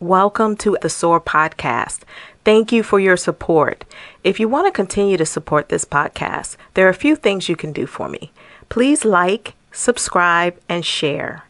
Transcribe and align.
Welcome 0.00 0.58
to 0.58 0.76
the 0.82 0.90
SOAR 0.90 1.22
podcast. 1.22 2.00
Thank 2.44 2.70
you 2.70 2.82
for 2.82 3.00
your 3.00 3.16
support. 3.16 3.86
If 4.22 4.38
you 4.38 4.46
want 4.46 4.66
to 4.66 4.70
continue 4.70 5.16
to 5.16 5.24
support 5.24 5.70
this 5.70 5.86
podcast, 5.86 6.58
there 6.74 6.86
are 6.86 6.90
a 6.90 6.94
few 6.94 7.16
things 7.16 7.48
you 7.48 7.56
can 7.56 7.72
do 7.72 7.86
for 7.86 8.06
me. 8.06 8.30
Please 8.68 9.06
like, 9.06 9.54
subscribe, 9.72 10.54
and 10.68 10.84
share. 10.84 11.44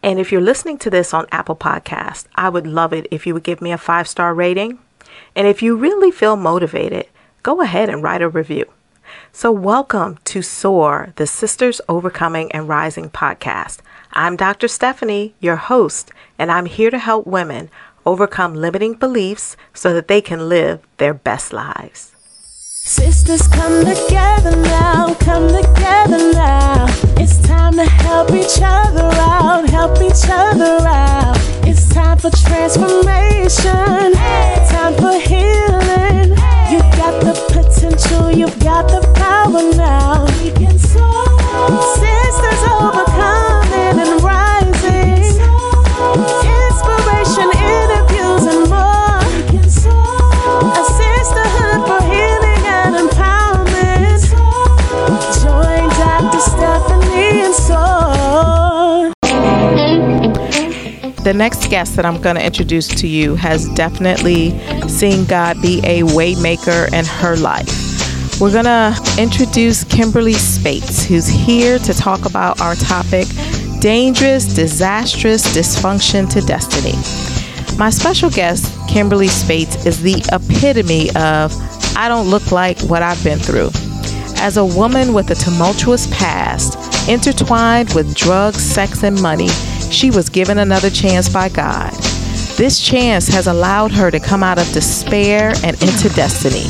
And 0.00 0.20
if 0.20 0.30
you're 0.30 0.40
listening 0.40 0.78
to 0.78 0.90
this 0.90 1.12
on 1.12 1.26
Apple 1.32 1.56
Podcast, 1.56 2.26
I 2.36 2.50
would 2.50 2.68
love 2.68 2.92
it 2.92 3.08
if 3.10 3.26
you 3.26 3.34
would 3.34 3.42
give 3.42 3.60
me 3.60 3.72
a 3.72 3.76
five 3.76 4.06
star 4.06 4.32
rating. 4.32 4.78
And 5.34 5.48
if 5.48 5.60
you 5.60 5.74
really 5.74 6.12
feel 6.12 6.36
motivated, 6.36 7.08
go 7.42 7.62
ahead 7.62 7.88
and 7.88 8.00
write 8.00 8.22
a 8.22 8.28
review. 8.28 8.66
So, 9.32 9.50
welcome 9.50 10.18
to 10.26 10.40
SOAR, 10.40 11.14
the 11.16 11.26
Sisters 11.26 11.80
Overcoming 11.88 12.52
and 12.52 12.68
Rising 12.68 13.10
podcast. 13.10 13.78
I'm 14.12 14.36
Dr. 14.36 14.68
Stephanie, 14.68 15.34
your 15.40 15.56
host, 15.56 16.10
and 16.38 16.50
I'm 16.50 16.66
here 16.66 16.90
to 16.90 16.98
help 16.98 17.26
women 17.26 17.70
overcome 18.08 18.54
limiting 18.54 18.94
beliefs 18.94 19.54
so 19.74 19.92
that 19.92 20.08
they 20.08 20.22
can 20.22 20.48
live 20.48 20.80
their 20.96 21.12
best 21.12 21.52
lives. 21.52 22.14
Sisters 22.96 23.46
come 23.48 23.84
together 23.84 24.56
now, 24.56 25.14
come 25.20 25.46
together 25.48 26.32
now. 26.32 26.86
It's 27.22 27.36
time 27.46 27.74
to 27.74 27.84
help 27.84 28.30
each 28.30 28.60
other 28.62 29.10
out, 29.36 29.68
help 29.68 30.00
each 30.00 30.24
other 30.24 30.78
out. 30.88 31.36
It's 31.68 31.86
time 31.92 32.16
for 32.16 32.30
transformation, 32.30 34.12
time 34.72 34.94
for 35.02 35.16
healing. 35.30 36.30
You've 36.72 36.90
got 36.96 37.14
the 37.26 37.34
potential, 37.52 38.32
you've 38.32 38.58
got 38.60 38.88
the 38.88 39.02
power 39.20 39.62
now. 39.76 40.24
We 40.42 40.50
can 40.52 40.78
soar. 40.78 41.28
Sisters 42.00 42.62
overcoming 42.72 43.47
The 61.24 61.34
next 61.34 61.68
guest 61.68 61.96
that 61.96 62.06
I'm 62.06 62.20
going 62.20 62.36
to 62.36 62.44
introduce 62.44 62.88
to 62.88 63.08
you 63.08 63.34
has 63.34 63.68
definitely 63.70 64.58
seen 64.88 65.24
God 65.24 65.60
be 65.60 65.80
a 65.80 66.02
waymaker 66.02 66.92
in 66.92 67.04
her 67.04 67.36
life. 67.36 68.40
We're 68.40 68.52
going 68.52 68.64
to 68.64 69.16
introduce 69.18 69.82
Kimberly 69.84 70.34
Speights, 70.34 71.04
who's 71.04 71.26
here 71.26 71.78
to 71.80 71.92
talk 71.92 72.24
about 72.24 72.60
our 72.60 72.76
topic 72.76 73.26
dangerous, 73.80 74.44
disastrous 74.44 75.44
dysfunction 75.56 76.28
to 76.30 76.40
destiny. 76.40 76.94
My 77.78 77.90
special 77.90 78.30
guest, 78.30 78.72
Kimberly 78.88 79.28
Speights, 79.28 79.86
is 79.86 80.02
the 80.02 80.24
epitome 80.32 81.10
of 81.10 81.52
I 81.96 82.08
don't 82.08 82.28
look 82.28 82.52
like 82.52 82.80
what 82.82 83.02
I've 83.02 83.22
been 83.22 83.38
through. 83.38 83.70
As 84.40 84.56
a 84.56 84.64
woman 84.64 85.12
with 85.12 85.30
a 85.30 85.34
tumultuous 85.34 86.06
past, 86.08 86.76
intertwined 87.08 87.92
with 87.94 88.14
drugs, 88.14 88.62
sex, 88.62 89.02
and 89.02 89.20
money, 89.20 89.48
she 89.98 90.10
was 90.12 90.28
given 90.28 90.58
another 90.58 90.90
chance 90.90 91.28
by 91.28 91.48
God. 91.48 91.92
This 92.56 92.80
chance 92.80 93.26
has 93.26 93.48
allowed 93.48 93.90
her 93.90 94.12
to 94.12 94.20
come 94.20 94.44
out 94.44 94.56
of 94.56 94.72
despair 94.72 95.52
and 95.64 95.74
into 95.82 96.08
destiny. 96.10 96.62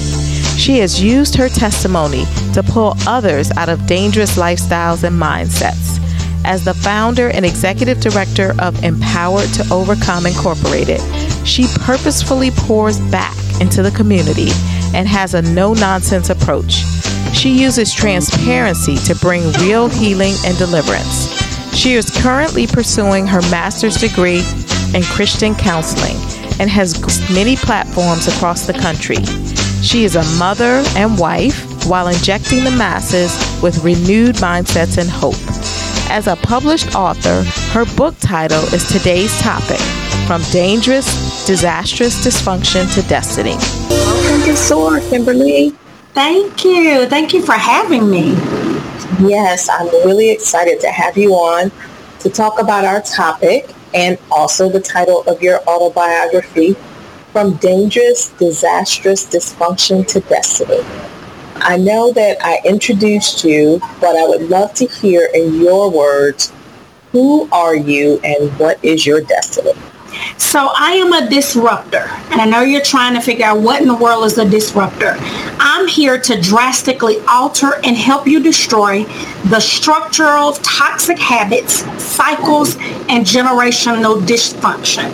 She 0.59 0.79
has 0.79 1.03
used 1.03 1.34
her 1.34 1.51
testimony 1.51 2.25
to 2.55 2.62
pull 2.62 2.95
others 3.06 3.51
out 3.59 3.69
of 3.69 3.87
dangerous 3.87 4.39
lifestyles 4.39 5.05
and 5.05 5.15
mindsets. 5.15 5.99
As 6.47 6.65
the 6.65 6.73
founder 6.73 7.29
and 7.29 7.45
executive 7.45 8.01
director 8.01 8.55
of 8.61 8.83
Empowered 8.83 9.53
to 9.55 9.69
Overcome 9.71 10.25
Incorporated, 10.25 11.01
she 11.47 11.67
purposefully 11.81 12.51
pours 12.51 12.99
back 13.11 13.37
into 13.61 13.83
the 13.83 13.91
community 13.91 14.49
and 14.95 15.06
has 15.06 15.34
a 15.34 15.43
no 15.43 15.75
nonsense 15.75 16.31
approach. 16.31 16.83
She 17.34 17.51
uses 17.51 17.93
transparency 17.93 18.97
to 19.05 19.15
bring 19.17 19.53
real 19.60 19.89
healing 19.89 20.33
and 20.47 20.56
deliverance. 20.56 21.38
She 21.78 21.94
is 21.94 22.11
currently 22.11 22.66
pursuing 22.66 23.25
her 23.28 23.41
master's 23.53 23.99
degree 23.99 24.43
in 24.94 25.05
Christian 25.05 25.55
counseling 25.55 26.16
and 26.59 26.69
has 26.69 26.99
many 27.33 27.55
platforms 27.55 28.27
across 28.27 28.66
the 28.66 28.72
country. 28.72 29.22
She 29.81 30.03
is 30.03 30.16
a 30.16 30.25
mother 30.41 30.83
and 30.97 31.16
wife 31.16 31.87
while 31.87 32.09
injecting 32.09 32.65
the 32.65 32.72
masses 32.72 33.33
with 33.62 33.84
renewed 33.84 34.34
mindsets 34.37 34.99
and 34.99 35.09
hope. 35.09 35.39
As 36.11 36.27
a 36.27 36.34
published 36.34 36.97
author, 36.97 37.44
her 37.71 37.84
book 37.95 38.16
title 38.19 38.65
is 38.75 38.84
today's 38.89 39.39
topic 39.41 39.78
From 40.27 40.43
Dangerous, 40.50 41.47
Disastrous 41.47 42.27
Dysfunction 42.27 42.93
to 42.95 43.09
Destiny. 43.09 43.55
Welcome 43.89 44.45
to 44.47 44.56
SOAR, 44.56 44.99
Kimberly. 44.99 45.71
Thank 46.12 46.65
you. 46.65 47.06
Thank 47.06 47.33
you 47.33 47.41
for 47.41 47.53
having 47.53 48.10
me. 48.10 48.34
Yes, 49.20 49.69
I'm 49.69 49.86
really 50.04 50.31
excited 50.31 50.81
to 50.81 50.91
have 50.91 51.16
you 51.16 51.32
on 51.32 51.70
to 52.20 52.31
talk 52.31 52.60
about 52.60 52.84
our 52.84 53.00
topic 53.00 53.70
and 53.94 54.19
also 54.31 54.69
the 54.69 54.81
title 54.81 55.22
of 55.26 55.42
your 55.42 55.60
autobiography, 55.69 56.75
From 57.32 57.54
Dangerous, 57.56 58.31
Disastrous 58.31 59.25
Dysfunction 59.26 60.06
to 60.09 60.20
Destiny. 60.20 60.81
I 61.56 61.76
know 61.76 62.12
that 62.12 62.38
I 62.42 62.60
introduced 62.64 63.44
you, 63.44 63.81
but 64.00 64.16
I 64.16 64.26
would 64.26 64.48
love 64.48 64.75
to 64.75 64.86
hear 64.86 65.28
in 65.32 65.60
your 65.60 65.91
words, 65.91 66.53
who 67.12 67.48
are 67.50 67.75
you 67.76 68.20
and 68.22 68.56
what 68.59 68.82
is 68.84 69.06
your 69.06 69.20
destiny? 69.20 69.72
So 70.37 70.71
I 70.75 70.93
am 70.93 71.13
a 71.13 71.29
disruptor, 71.29 72.09
and 72.31 72.41
I 72.41 72.47
know 72.47 72.63
you're 72.63 72.81
trying 72.81 73.15
to 73.15 73.21
figure 73.21 73.45
out 73.45 73.61
what 73.61 73.83
in 73.83 73.89
the 73.89 73.95
world 73.95 74.25
is 74.25 74.39
a 74.39 74.49
disruptor. 74.49 75.17
I'm 75.61 75.87
here 75.87 76.19
to 76.19 76.41
drastically 76.41 77.19
alter 77.29 77.81
and 77.85 77.97
help 77.97 78.27
you 78.27 78.43
destroy 78.43 79.05
the 79.51 79.61
structural 79.61 80.53
toxic 80.55 81.19
habits, 81.19 81.85
cycles, 82.03 82.77
and 83.09 83.27
generational 83.27 84.21
dysfunction. 84.21 85.13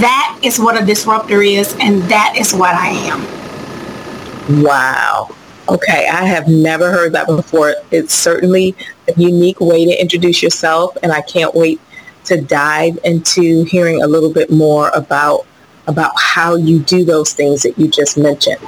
That 0.00 0.38
is 0.42 0.58
what 0.58 0.80
a 0.80 0.84
disruptor 0.84 1.40
is, 1.40 1.76
and 1.80 2.02
that 2.04 2.34
is 2.36 2.52
what 2.52 2.74
I 2.74 2.88
am. 2.88 4.62
Wow. 4.62 5.34
Okay, 5.68 6.08
I 6.08 6.24
have 6.24 6.48
never 6.48 6.90
heard 6.90 7.12
that 7.12 7.26
before. 7.26 7.74
It's 7.90 8.14
certainly 8.14 8.74
a 9.06 9.12
unique 9.20 9.60
way 9.60 9.84
to 9.84 10.00
introduce 10.00 10.42
yourself, 10.42 10.96
and 11.02 11.12
I 11.12 11.20
can't 11.20 11.54
wait 11.54 11.80
to 12.28 12.40
dive 12.40 12.98
into 13.04 13.64
hearing 13.64 14.02
a 14.02 14.06
little 14.06 14.32
bit 14.32 14.50
more 14.50 14.90
about 14.90 15.46
about 15.86 16.12
how 16.18 16.54
you 16.54 16.78
do 16.80 17.02
those 17.04 17.32
things 17.32 17.62
that 17.62 17.78
you 17.78 17.88
just 17.88 18.18
mentioned. 18.18 18.60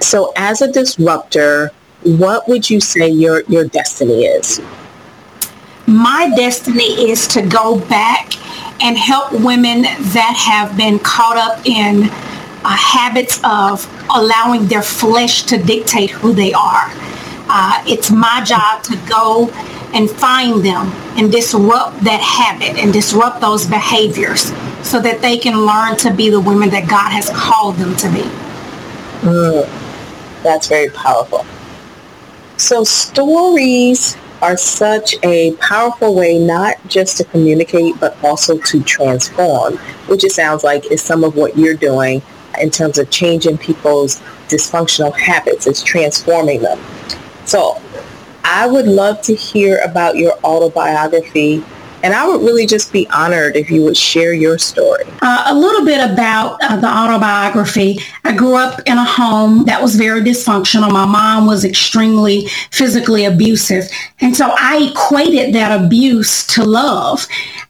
So 0.00 0.32
as 0.36 0.62
a 0.62 0.72
disruptor, 0.72 1.70
what 2.02 2.48
would 2.48 2.70
you 2.70 2.80
say 2.80 3.08
your, 3.08 3.42
your 3.42 3.66
destiny 3.66 4.24
is? 4.24 4.60
My 5.86 6.32
destiny 6.34 7.10
is 7.10 7.28
to 7.28 7.42
go 7.42 7.78
back 7.78 8.34
and 8.82 8.96
help 8.96 9.32
women 9.32 9.82
that 9.82 10.34
have 10.48 10.76
been 10.78 10.98
caught 11.00 11.36
up 11.36 11.66
in 11.66 12.04
uh, 12.64 12.68
habits 12.68 13.40
of 13.44 13.86
allowing 14.14 14.66
their 14.66 14.82
flesh 14.82 15.42
to 15.42 15.62
dictate 15.62 16.10
who 16.10 16.32
they 16.32 16.54
are. 16.54 16.90
Uh, 17.52 17.82
it's 17.86 18.10
my 18.10 18.42
job 18.44 18.82
to 18.84 18.96
go 19.08 19.48
and 19.94 20.10
find 20.10 20.64
them 20.64 20.86
and 21.16 21.30
disrupt 21.32 22.00
that 22.04 22.20
habit 22.20 22.82
and 22.82 22.92
disrupt 22.92 23.40
those 23.40 23.66
behaviors 23.66 24.52
so 24.82 25.00
that 25.00 25.20
they 25.20 25.36
can 25.36 25.66
learn 25.66 25.96
to 25.98 26.12
be 26.12 26.30
the 26.30 26.40
women 26.40 26.70
that 26.70 26.88
God 26.88 27.10
has 27.10 27.30
called 27.30 27.76
them 27.76 27.96
to 27.96 28.08
be. 28.10 28.22
Mm, 29.22 30.42
that's 30.42 30.68
very 30.68 30.90
powerful. 30.90 31.44
So 32.56 32.84
stories 32.84 34.16
are 34.42 34.56
such 34.56 35.14
a 35.22 35.54
powerful 35.56 36.14
way 36.14 36.38
not 36.38 36.76
just 36.88 37.18
to 37.18 37.24
communicate 37.24 37.98
but 38.00 38.22
also 38.24 38.58
to 38.58 38.82
transform, 38.82 39.76
which 40.06 40.24
it 40.24 40.32
sounds 40.32 40.64
like 40.64 40.90
is 40.90 41.02
some 41.02 41.24
of 41.24 41.36
what 41.36 41.58
you're 41.58 41.74
doing 41.74 42.22
in 42.60 42.70
terms 42.70 42.98
of 42.98 43.10
changing 43.10 43.58
people's 43.58 44.20
dysfunctional 44.48 45.16
habits, 45.16 45.66
is 45.66 45.82
transforming 45.82 46.62
them. 46.62 46.80
So 47.44 47.80
I 48.50 48.66
would 48.66 48.86
love 48.86 49.22
to 49.22 49.34
hear 49.34 49.78
about 49.78 50.16
your 50.16 50.32
autobiography 50.42 51.64
and 52.02 52.14
I 52.14 52.26
would 52.26 52.40
really 52.40 52.66
just 52.66 52.92
be 52.92 53.06
honored 53.10 53.56
if 53.56 53.70
you 53.70 53.84
would 53.84 53.96
share 53.96 54.32
your 54.32 54.58
story. 54.58 55.04
Uh, 55.20 55.44
a 55.46 55.54
little 55.54 55.84
bit 55.84 56.00
about 56.10 56.58
uh, 56.62 56.76
the 56.76 56.88
autobiography. 56.88 57.98
I 58.24 58.34
grew 58.34 58.56
up 58.56 58.80
in 58.86 58.96
a 58.96 59.04
home 59.04 59.64
that 59.66 59.82
was 59.82 59.96
very 59.96 60.22
dysfunctional. 60.22 60.90
My 60.90 61.04
mom 61.04 61.46
was 61.46 61.64
extremely 61.64 62.46
physically 62.70 63.24
abusive. 63.24 63.84
And 64.20 64.34
so 64.34 64.50
I 64.58 64.90
equated 64.90 65.54
that 65.54 65.78
abuse 65.78 66.46
to 66.48 66.64
love, 66.64 67.26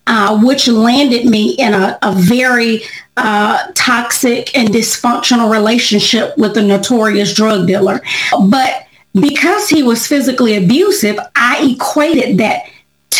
uh, 0.06 0.41
which 0.41 0.69
landed 0.69 1.27
me 1.27 1.55
in 1.55 1.75
a, 1.75 1.99
a 2.03 2.12
very 2.12 2.82
uh, 3.17 3.67
toxic 3.75 4.56
and 4.56 4.69
dysfunctional 4.69 5.50
relationship 5.50 6.38
with 6.38 6.56
a 6.56 6.62
notorious 6.62 7.35
drug 7.35 7.67
dealer. 7.67 8.00
But 8.49 8.87
because 9.15 9.69
he 9.69 9.83
was 9.83 10.07
physically 10.07 10.57
abusive, 10.57 11.19
I 11.35 11.75
equated 11.75 12.39
that 12.39 12.62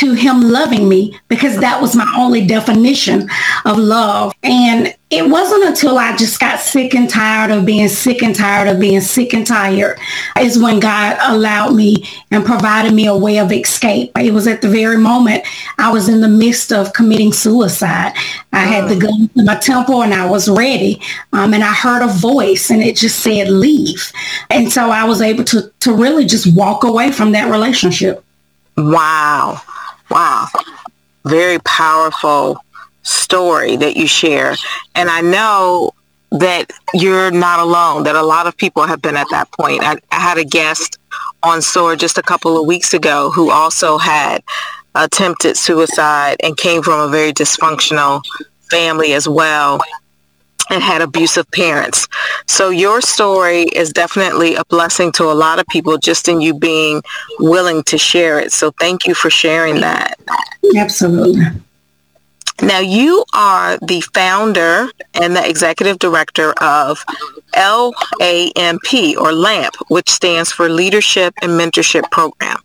to 0.01 0.15
him 0.15 0.41
loving 0.41 0.89
me 0.89 1.15
because 1.29 1.59
that 1.59 1.81
was 1.81 1.95
my 1.95 2.11
only 2.17 2.47
definition 2.47 3.29
of 3.67 3.77
love. 3.77 4.33
And 4.43 4.95
it 5.11 5.29
wasn't 5.29 5.65
until 5.65 5.99
I 5.99 6.17
just 6.17 6.41
got 6.41 6.59
sick 6.59 6.95
and 6.95 7.11
tired 7.11 7.51
of 7.51 7.67
being 7.67 7.89
sick 7.89 8.23
and 8.23 8.35
tired 8.35 8.69
of 8.69 8.81
being 8.81 9.03
sick 9.03 9.35
and 9.35 9.47
tired 9.47 9.99
is 10.39 10.59
when 10.59 10.81
God 10.81 11.19
allowed 11.21 11.75
me 11.75 12.09
and 12.31 12.47
provided 12.47 12.95
me 12.95 13.07
a 13.07 13.17
way 13.17 13.39
of 13.39 13.53
escape. 13.53 14.11
It 14.17 14.33
was 14.33 14.47
at 14.47 14.63
the 14.63 14.71
very 14.71 14.97
moment 14.97 15.45
I 15.77 15.93
was 15.93 16.09
in 16.09 16.23
the 16.23 16.29
midst 16.29 16.73
of 16.73 16.95
committing 16.95 17.35
suicide. 17.35 18.15
I 18.55 18.61
had 18.61 18.89
the 18.89 18.97
gun 18.97 19.29
to 19.37 19.45
my 19.45 19.57
temple 19.57 20.03
and 20.03 20.15
I 20.15 20.31
was 20.31 20.49
ready. 20.49 21.03
Um, 21.35 21.53
and 21.53 21.63
I 21.63 21.75
heard 21.75 22.03
a 22.03 22.09
voice 22.09 22.71
and 22.71 22.83
it 22.83 22.97
just 22.97 23.19
said, 23.21 23.51
leave. 23.51 24.13
And 24.49 24.73
so 24.73 24.91
I 24.91 25.05
was 25.05 25.21
able 25.21 25.45
to, 25.45 25.71
to 25.81 25.93
really 25.93 26.25
just 26.25 26.57
walk 26.57 26.85
away 26.85 27.13
from 27.13 27.33
that 27.33 27.51
relationship. 27.51 28.25
Wow. 28.79 29.61
Wow. 30.11 30.47
Very 31.25 31.59
powerful 31.61 32.59
story 33.03 33.77
that 33.77 33.97
you 33.97 34.07
share. 34.07 34.55
And 34.95 35.09
I 35.09 35.21
know 35.21 35.93
that 36.33 36.71
you're 36.95 37.31
not 37.31 37.61
alone, 37.61 38.05
that 38.05 38.17
a 38.17 38.23
lot 38.23 38.47
of 38.47 38.57
people 38.57 38.85
have 38.85 39.03
been 39.03 39.17
at 39.17 39.27
that 39.31 39.51
point. 39.53 39.83
I, 39.83 39.97
I 40.13 40.21
had 40.21 40.39
a 40.39 40.45
guest 40.45 40.99
on 41.43 41.63
SOAR 41.63 41.97
just 41.97 42.19
a 42.19 42.23
couple 42.23 42.61
of 42.61 42.67
weeks 42.67 42.95
ago 42.95 43.31
who 43.31 43.51
also 43.51 43.99
had 43.99 44.43
attempted 44.95 45.57
suicide 45.57 46.37
and 46.43 46.57
came 46.57 46.83
from 46.83 47.01
a 47.01 47.09
very 47.09 47.33
dysfunctional 47.33 48.23
family 48.71 49.13
as 49.13 49.29
well 49.29 49.81
and 50.71 50.83
had 50.83 51.03
abusive 51.03 51.51
parents. 51.51 52.07
So 52.47 52.71
your 52.71 53.01
story 53.01 53.63
is 53.63 53.93
definitely 53.93 54.55
a 54.57 54.65
blessing 54.67 55.13
to 55.13 55.25
a 55.25 55.35
lot 55.35 55.59
of 55.59 55.67
people 55.69 55.99
just 55.99 56.29
in 56.29 56.41
you 56.41 56.55
being 56.55 57.03
willing 57.39 57.83
to 57.85 57.99
share 57.99 58.39
it. 58.39 58.53
So 58.53 58.71
thank 58.73 59.07
you 59.07 59.15
for 59.15 59.31
sharing 59.31 59.81
that. 59.81 60.19
Absolutely. 60.77 61.45
Now, 62.63 62.81
you 62.81 63.25
are 63.33 63.79
the 63.79 64.03
founder 64.13 64.89
and 65.15 65.35
the 65.35 65.49
executive 65.49 65.99
director 65.99 66.53
of 66.61 67.03
LAMP 67.55 69.17
or 69.19 69.33
LAMP, 69.33 69.75
which 69.89 70.11
stands 70.11 70.53
for 70.53 70.69
Leadership 70.69 71.33
and 71.41 71.53
Mentorship 71.53 72.11
Program. 72.11 72.59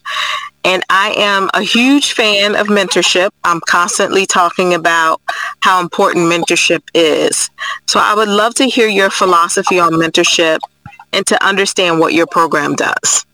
And 0.65 0.83
I 0.89 1.13
am 1.15 1.49
a 1.53 1.61
huge 1.61 2.13
fan 2.13 2.55
of 2.55 2.67
mentorship. 2.67 3.29
I'm 3.43 3.61
constantly 3.61 4.25
talking 4.25 4.73
about 4.73 5.21
how 5.59 5.79
important 5.79 6.25
mentorship 6.25 6.81
is. 6.95 7.51
So 7.87 7.99
I 7.99 8.15
would 8.15 8.27
love 8.27 8.55
to 8.55 8.65
hear 8.65 8.87
your 8.87 9.11
philosophy 9.11 9.79
on 9.79 9.93
mentorship 9.93 10.57
and 11.13 11.25
to 11.27 11.45
understand 11.45 11.99
what 11.99 12.13
your 12.13 12.25
program 12.25 12.73
does. 12.73 13.25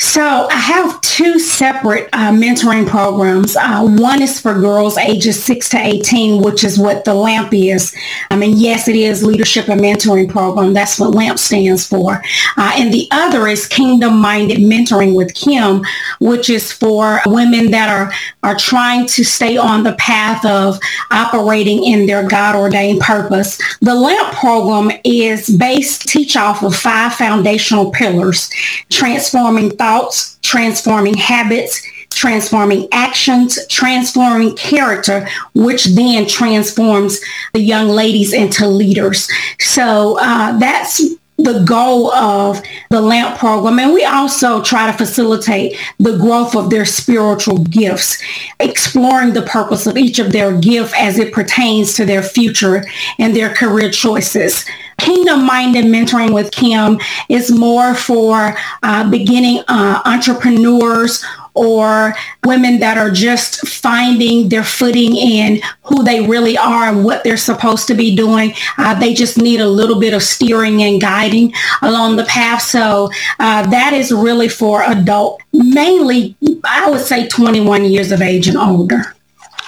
So 0.00 0.46
I 0.48 0.54
have 0.54 1.00
two 1.00 1.40
separate 1.40 2.08
uh, 2.12 2.30
mentoring 2.30 2.86
programs. 2.86 3.56
Uh, 3.56 3.82
one 3.82 4.22
is 4.22 4.40
for 4.40 4.54
girls 4.54 4.96
ages 4.96 5.42
6 5.42 5.70
to 5.70 5.76
18, 5.76 6.40
which 6.40 6.62
is 6.62 6.78
what 6.78 7.04
the 7.04 7.14
LAMP 7.14 7.52
is. 7.52 7.96
I 8.30 8.36
mean, 8.36 8.56
yes, 8.56 8.86
it 8.86 8.94
is 8.94 9.24
Leadership 9.24 9.68
and 9.68 9.80
Mentoring 9.80 10.30
Program. 10.30 10.72
That's 10.72 11.00
what 11.00 11.16
LAMP 11.16 11.36
stands 11.36 11.84
for. 11.84 12.22
Uh, 12.56 12.72
and 12.76 12.94
the 12.94 13.08
other 13.10 13.48
is 13.48 13.66
Kingdom 13.66 14.20
Minded 14.20 14.58
Mentoring 14.58 15.16
with 15.16 15.34
Kim, 15.34 15.82
which 16.20 16.48
is 16.48 16.70
for 16.70 17.20
women 17.26 17.72
that 17.72 17.88
are, 17.88 18.12
are 18.44 18.56
trying 18.56 19.04
to 19.08 19.24
stay 19.24 19.56
on 19.56 19.82
the 19.82 19.94
path 19.94 20.46
of 20.46 20.78
operating 21.10 21.82
in 21.82 22.06
their 22.06 22.26
God-ordained 22.28 23.00
purpose. 23.00 23.58
The 23.80 23.96
LAMP 23.96 24.32
program 24.34 24.96
is 25.02 25.48
based, 25.48 26.06
teach 26.06 26.36
off 26.36 26.62
of 26.62 26.76
five 26.76 27.14
foundational 27.14 27.90
pillars, 27.90 28.48
transforming 28.90 29.70
thought 29.70 29.87
thoughts, 29.88 30.38
transforming 30.42 31.14
habits, 31.14 31.82
transforming 32.10 32.88
actions, 32.92 33.58
transforming 33.68 34.54
character, 34.56 35.26
which 35.54 35.84
then 35.86 36.26
transforms 36.26 37.20
the 37.54 37.60
young 37.60 37.88
ladies 37.88 38.34
into 38.34 38.68
leaders. 38.68 39.28
So 39.60 40.18
uh, 40.20 40.58
that's 40.58 41.00
the 41.38 41.60
goal 41.60 42.12
of 42.12 42.60
the 42.90 43.00
LAMP 43.00 43.38
program. 43.38 43.78
And 43.78 43.94
we 43.94 44.04
also 44.04 44.60
try 44.62 44.90
to 44.90 44.96
facilitate 44.96 45.78
the 45.98 46.16
growth 46.18 46.56
of 46.56 46.68
their 46.68 46.84
spiritual 46.84 47.58
gifts, 47.58 48.20
exploring 48.58 49.32
the 49.32 49.42
purpose 49.42 49.86
of 49.86 49.96
each 49.96 50.18
of 50.18 50.32
their 50.32 50.58
gift 50.58 50.94
as 50.98 51.18
it 51.18 51.32
pertains 51.32 51.94
to 51.94 52.04
their 52.04 52.22
future 52.22 52.84
and 53.18 53.34
their 53.34 53.54
career 53.54 53.90
choices. 53.90 54.64
Kingdom 54.98 55.46
Minded 55.46 55.84
Mentoring 55.84 56.34
with 56.34 56.50
Kim 56.50 56.98
is 57.28 57.52
more 57.52 57.94
for 57.94 58.56
uh, 58.82 59.08
beginning 59.08 59.62
uh, 59.68 60.02
entrepreneurs 60.04 61.24
or 61.58 62.14
women 62.44 62.78
that 62.80 62.96
are 62.96 63.10
just 63.10 63.66
finding 63.66 64.48
their 64.48 64.64
footing 64.64 65.16
in 65.16 65.60
who 65.82 66.02
they 66.04 66.26
really 66.26 66.56
are 66.56 66.84
and 66.84 67.04
what 67.04 67.24
they're 67.24 67.36
supposed 67.36 67.86
to 67.88 67.94
be 67.94 68.14
doing. 68.14 68.54
Uh, 68.76 68.98
they 68.98 69.12
just 69.12 69.38
need 69.38 69.60
a 69.60 69.68
little 69.68 69.98
bit 69.98 70.14
of 70.14 70.22
steering 70.22 70.82
and 70.82 71.00
guiding 71.00 71.52
along 71.82 72.16
the 72.16 72.24
path. 72.24 72.62
So 72.62 73.10
uh, 73.38 73.68
that 73.70 73.92
is 73.92 74.12
really 74.12 74.48
for 74.48 74.82
adult, 74.82 75.40
mainly, 75.52 76.36
I 76.64 76.90
would 76.90 77.00
say 77.00 77.26
21 77.26 77.84
years 77.86 78.12
of 78.12 78.22
age 78.22 78.48
and 78.48 78.56
older. 78.56 79.14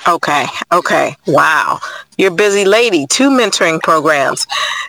Okay. 0.08 0.46
Okay. 0.72 1.16
Wow. 1.26 1.80
You're 2.20 2.30
busy 2.30 2.66
lady. 2.66 3.06
Two 3.06 3.30
mentoring 3.30 3.80
programs. 3.80 4.46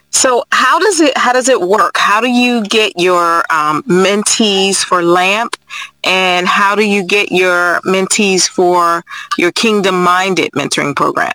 So 0.09 0.43
how 0.51 0.79
does 0.79 0.99
it 0.99 1.17
how 1.17 1.31
does 1.31 1.47
it 1.47 1.61
work? 1.61 1.95
How 1.95 2.19
do 2.19 2.29
you 2.29 2.61
get 2.65 2.99
your 2.99 3.45
um, 3.49 3.83
mentees 3.83 4.83
for 4.83 5.01
LAMP, 5.01 5.55
and 6.03 6.45
how 6.45 6.75
do 6.75 6.85
you 6.85 7.05
get 7.05 7.31
your 7.31 7.79
mentees 7.85 8.49
for 8.49 9.05
your 9.37 9.53
Kingdom 9.53 10.03
Minded 10.03 10.51
mentoring 10.51 10.93
program? 10.93 11.31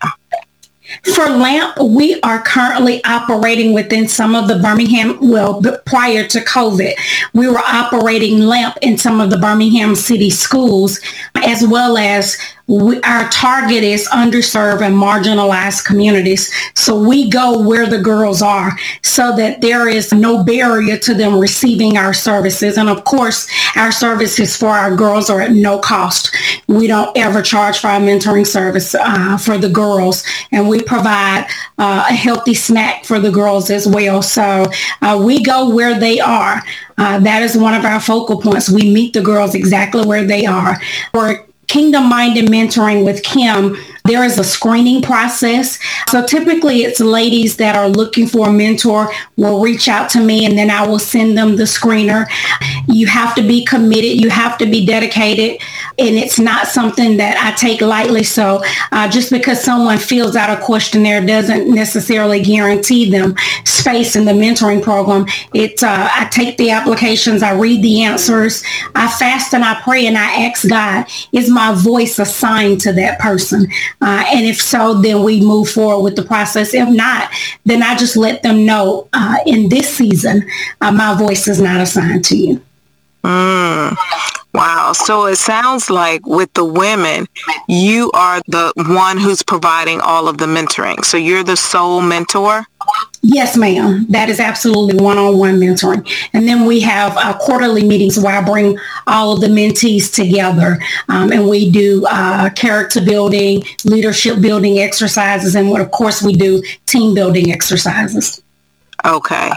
For 1.15 1.27
LAMP, 1.29 1.79
we 1.79 2.21
are 2.21 2.43
currently 2.43 3.03
operating 3.03 3.73
within 3.73 4.07
some 4.07 4.35
of 4.35 4.47
the 4.47 4.59
Birmingham, 4.59 5.17
well, 5.19 5.61
prior 5.85 6.25
to 6.27 6.39
COVID, 6.39 6.93
we 7.33 7.47
were 7.49 7.57
operating 7.57 8.39
LAMP 8.39 8.77
in 8.81 8.97
some 8.97 9.19
of 9.19 9.29
the 9.29 9.37
Birmingham 9.37 9.95
city 9.95 10.29
schools, 10.29 11.01
as 11.35 11.67
well 11.67 11.97
as 11.97 12.37
we, 12.67 13.01
our 13.01 13.29
target 13.29 13.83
is 13.83 14.07
underserved 14.09 14.81
and 14.81 14.95
marginalized 14.95 15.85
communities. 15.85 16.53
So 16.75 17.01
we 17.01 17.29
go 17.29 17.61
where 17.61 17.87
the 17.87 17.97
girls 17.97 18.41
are 18.41 18.77
so 19.03 19.35
that 19.37 19.61
there 19.61 19.87
is 19.87 20.13
no 20.13 20.43
barrier 20.43 20.97
to 20.97 21.13
them 21.13 21.39
receiving 21.39 21.97
our 21.97 22.13
services. 22.13 22.77
And 22.77 22.89
of 22.89 23.05
course, 23.05 23.47
our 23.77 23.91
services 23.91 24.55
for 24.55 24.69
our 24.69 24.95
girls 24.95 25.29
are 25.29 25.41
at 25.41 25.51
no 25.51 25.79
cost. 25.79 26.35
We 26.67 26.87
don't 26.87 27.17
ever 27.17 27.41
charge 27.41 27.79
for 27.79 27.87
our 27.87 28.01
mentoring 28.01 28.45
service 28.45 28.93
uh, 28.95 29.37
for 29.37 29.57
the 29.57 29.69
girls. 29.69 30.25
And 30.51 30.67
we 30.67 30.83
provide 30.83 31.47
uh, 31.77 32.07
a 32.09 32.13
healthy 32.13 32.53
snack 32.53 33.05
for 33.05 33.19
the 33.19 33.31
girls 33.31 33.69
as 33.69 33.87
well. 33.87 34.21
So 34.21 34.65
uh, 35.01 35.21
we 35.23 35.41
go 35.41 35.73
where 35.73 35.97
they 35.97 36.19
are. 36.19 36.61
Uh, 36.97 37.19
that 37.19 37.43
is 37.43 37.55
one 37.55 37.75
of 37.75 37.85
our 37.85 37.99
focal 37.99 38.41
points. 38.41 38.69
We 38.69 38.91
meet 38.91 39.13
the 39.13 39.21
girls 39.21 39.55
exactly 39.55 40.05
where 40.05 40.25
they 40.25 40.45
are. 40.45 40.81
We're 41.13 41.46
Kingdom 41.67 42.07
Minded 42.07 42.45
Mentoring 42.45 43.03
with 43.03 43.23
Kim, 43.23 43.77
there 44.05 44.23
is 44.23 44.39
a 44.39 44.43
screening 44.43 45.01
process. 45.01 45.77
So 46.09 46.25
typically 46.25 46.83
it's 46.83 47.01
ladies 47.01 47.57
that 47.57 47.75
are 47.75 47.89
looking 47.89 48.25
for 48.25 48.49
a 48.49 48.53
mentor 48.53 49.11
will 49.35 49.59
reach 49.59 49.89
out 49.89 50.09
to 50.11 50.21
me 50.23 50.45
and 50.45 50.57
then 50.57 50.71
I 50.71 50.87
will 50.87 50.99
send 50.99 51.37
them 51.37 51.57
the 51.57 51.63
screener. 51.63 52.25
You 52.87 53.07
have 53.07 53.35
to 53.35 53.41
be 53.41 53.65
committed. 53.65 54.21
You 54.21 54.29
have 54.29 54.57
to 54.59 54.65
be 54.65 54.85
dedicated. 54.85 55.61
And 55.99 56.15
it's 56.15 56.39
not 56.39 56.67
something 56.67 57.17
that 57.17 57.37
I 57.37 57.55
take 57.55 57.81
lightly. 57.81 58.23
So 58.23 58.63
uh, 58.91 59.09
just 59.09 59.31
because 59.31 59.63
someone 59.63 59.97
fills 59.97 60.35
out 60.35 60.55
a 60.55 60.61
questionnaire 60.61 61.25
doesn't 61.25 61.73
necessarily 61.73 62.41
guarantee 62.41 63.09
them 63.09 63.35
space 63.65 64.15
in 64.15 64.25
the 64.25 64.31
mentoring 64.31 64.83
program. 64.83 65.25
It's, 65.53 65.81
uh, 65.81 66.09
I 66.11 66.25
take 66.25 66.57
the 66.57 66.71
applications, 66.71 67.41
I 67.41 67.53
read 67.53 67.81
the 67.83 68.03
answers, 68.03 68.63
I 68.95 69.07
fast 69.07 69.53
and 69.53 69.63
I 69.63 69.81
pray 69.81 70.05
and 70.05 70.17
I 70.17 70.45
ask 70.45 70.67
God, 70.69 71.05
is 71.31 71.49
my 71.49 71.73
voice 71.73 72.19
assigned 72.19 72.81
to 72.81 72.93
that 72.93 73.19
person? 73.19 73.67
Uh, 74.01 74.23
and 74.31 74.45
if 74.45 74.61
so, 74.61 74.93
then 75.01 75.23
we 75.23 75.41
move 75.41 75.69
forward 75.69 76.03
with 76.03 76.15
the 76.15 76.23
process. 76.23 76.73
If 76.73 76.89
not, 76.89 77.31
then 77.65 77.81
I 77.81 77.95
just 77.95 78.17
let 78.17 78.43
them 78.43 78.65
know 78.65 79.07
uh, 79.13 79.37
in 79.45 79.69
this 79.69 79.89
season, 79.89 80.47
uh, 80.81 80.91
my 80.91 81.15
voice 81.15 81.47
is 81.47 81.61
not 81.61 81.81
assigned 81.81 82.25
to 82.25 82.35
you. 82.35 82.66
Mm. 83.27 83.97
Wow. 84.53 84.93
So 84.93 85.25
it 85.25 85.35
sounds 85.35 85.89
like 85.89 86.25
with 86.25 86.51
the 86.53 86.63
women, 86.63 87.27
you 87.67 88.09
are 88.13 88.41
the 88.47 88.71
one 88.75 89.17
who's 89.17 89.43
providing 89.43 89.99
all 89.99 90.27
of 90.27 90.37
the 90.37 90.45
mentoring. 90.45 91.03
So 91.03 91.17
you're 91.17 91.43
the 91.43 91.57
sole 91.57 92.01
mentor? 92.01 92.65
Yes, 93.21 93.57
ma'am. 93.57 94.05
That 94.09 94.29
is 94.29 94.39
absolutely 94.39 95.03
one-on-one 95.03 95.59
mentoring. 95.59 96.09
And 96.33 96.47
then 96.47 96.65
we 96.65 96.79
have 96.79 97.15
uh, 97.17 97.37
quarterly 97.37 97.83
meetings 97.83 98.17
where 98.17 98.37
I 98.37 98.41
bring 98.43 98.79
all 99.05 99.33
of 99.33 99.41
the 99.41 99.47
mentees 99.47 100.11
together 100.11 100.79
um, 101.09 101.31
and 101.33 101.49
we 101.49 101.69
do 101.69 102.05
uh, 102.09 102.49
character 102.51 103.01
building, 103.01 103.63
leadership 103.83 104.41
building 104.41 104.79
exercises, 104.79 105.55
and 105.55 105.69
what, 105.69 105.81
of 105.81 105.91
course 105.91 106.23
we 106.23 106.33
do 106.33 106.63
team 106.85 107.13
building 107.13 107.51
exercises. 107.51 108.41
Okay. 109.05 109.51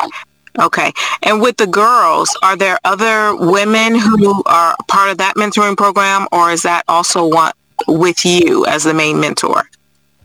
Okay. 0.59 0.93
And 1.23 1.41
with 1.41 1.57
the 1.57 1.67
girls, 1.67 2.37
are 2.43 2.57
there 2.57 2.79
other 2.85 3.37
women 3.37 3.95
who 3.99 4.43
are 4.45 4.75
part 4.89 5.11
of 5.11 5.19
that 5.19 5.35
mentoring 5.37 5.77
program 5.77 6.27
or 6.33 6.51
is 6.51 6.63
that 6.63 6.85
also 6.89 7.27
one 7.27 7.53
with 7.87 8.25
you 8.25 8.67
as 8.67 8.85
the 8.85 8.95
main 8.95 9.21
mentor? 9.21 9.69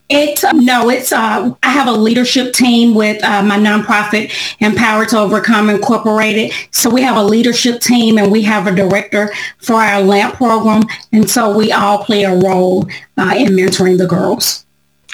It's 0.08 0.44
no, 0.54 0.90
it's 0.90 1.12
uh, 1.12 1.56
I 1.64 1.70
have 1.70 1.88
a 1.88 1.92
leadership 1.92 2.54
team 2.54 2.94
with 2.94 3.24
uh, 3.24 3.42
my 3.42 3.58
nonprofit 3.58 4.32
Empowered 4.60 5.10
to 5.10 5.18
Overcome 5.18 5.72
Incorporated. 5.72 6.52
So 6.70 6.92
we 6.92 7.02
have 7.02 7.18
a 7.18 7.24
leadership 7.24 7.82
team 7.82 8.20
and 8.20 8.32
we 8.32 8.44
have 8.44 8.68
a 8.68 8.76
director 8.76 9.34
for 9.58 9.76
our 9.76 10.04
LAMP 10.04 10.36
program, 10.36 10.84
and 11.12 11.28
so 11.28 11.58
we 11.58 11.72
all 11.72 12.04
play 12.04 12.24
a 12.24 12.36
role 12.36 12.88
uh, 13.18 13.34
in 13.36 13.54
mentoring 13.54 13.98
the 13.98 14.06
girls. 14.06 14.66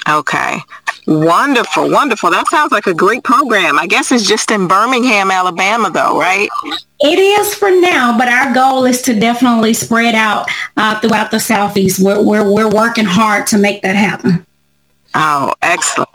Okay. 0.10 0.58
Wonderful, 1.12 1.91
wonderful. 1.91 2.32
That 2.32 2.48
sounds 2.48 2.72
like 2.72 2.88
a 2.88 2.94
great 2.94 3.25
program. 3.25 3.77
I 3.77 3.86
guess 3.86 4.13
it's 4.13 4.25
just 4.25 4.50
in 4.50 4.70
Birmingham, 4.70 5.30
Alabama, 5.30 5.91
though, 5.91 6.18
right? 6.18 6.48
It 7.01 7.20
is 7.20 7.53
for 7.53 7.70
now, 7.70 8.18
but 8.18 8.30
our 8.30 8.53
goal 8.53 8.86
is 8.86 9.01
to 9.01 9.20
definitely 9.20 9.74
spread 9.74 10.15
out 10.15 10.48
uh, 10.77 11.01
throughout 11.01 11.30
the 11.30 11.39
Southeast. 11.39 12.00
We're, 12.00 12.24
we're, 12.24 12.50
we're 12.50 12.70
working 12.70 13.03
hard 13.03 13.46
to 13.48 13.58
make 13.58 13.82
that 13.82 13.98
happen. 13.98 14.46
Oh, 15.13 15.53
excellent. 15.62 16.10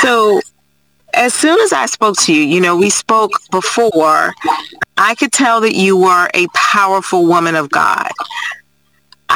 So 0.00 0.40
as 1.14 1.32
soon 1.32 1.60
as 1.60 1.72
I 1.72 1.86
spoke 1.86 2.16
to 2.22 2.34
you, 2.34 2.42
you 2.42 2.60
know, 2.60 2.76
we 2.76 2.90
spoke 2.90 3.30
before, 3.52 4.34
I 4.96 5.14
could 5.14 5.30
tell 5.30 5.60
that 5.60 5.76
you 5.76 5.96
were 5.96 6.28
a 6.34 6.48
powerful 6.54 7.24
woman 7.24 7.54
of 7.54 7.70
God. 7.70 8.10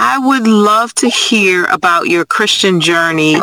I 0.02 0.18
would 0.18 0.46
love 0.46 0.94
to 0.94 1.10
hear 1.10 1.66
about 1.66 2.06
your 2.06 2.24
Christian 2.24 2.80
journey 2.80 3.34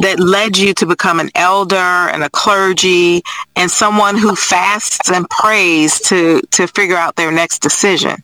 that 0.00 0.16
led 0.18 0.56
you 0.56 0.72
to 0.72 0.86
become 0.86 1.20
an 1.20 1.28
elder 1.34 1.76
and 1.76 2.24
a 2.24 2.30
clergy 2.30 3.20
and 3.54 3.70
someone 3.70 4.16
who 4.16 4.34
fasts 4.34 5.10
and 5.10 5.28
prays 5.28 6.00
to, 6.08 6.40
to 6.52 6.68
figure 6.68 6.96
out 6.96 7.16
their 7.16 7.30
next 7.30 7.58
decision. 7.58 8.16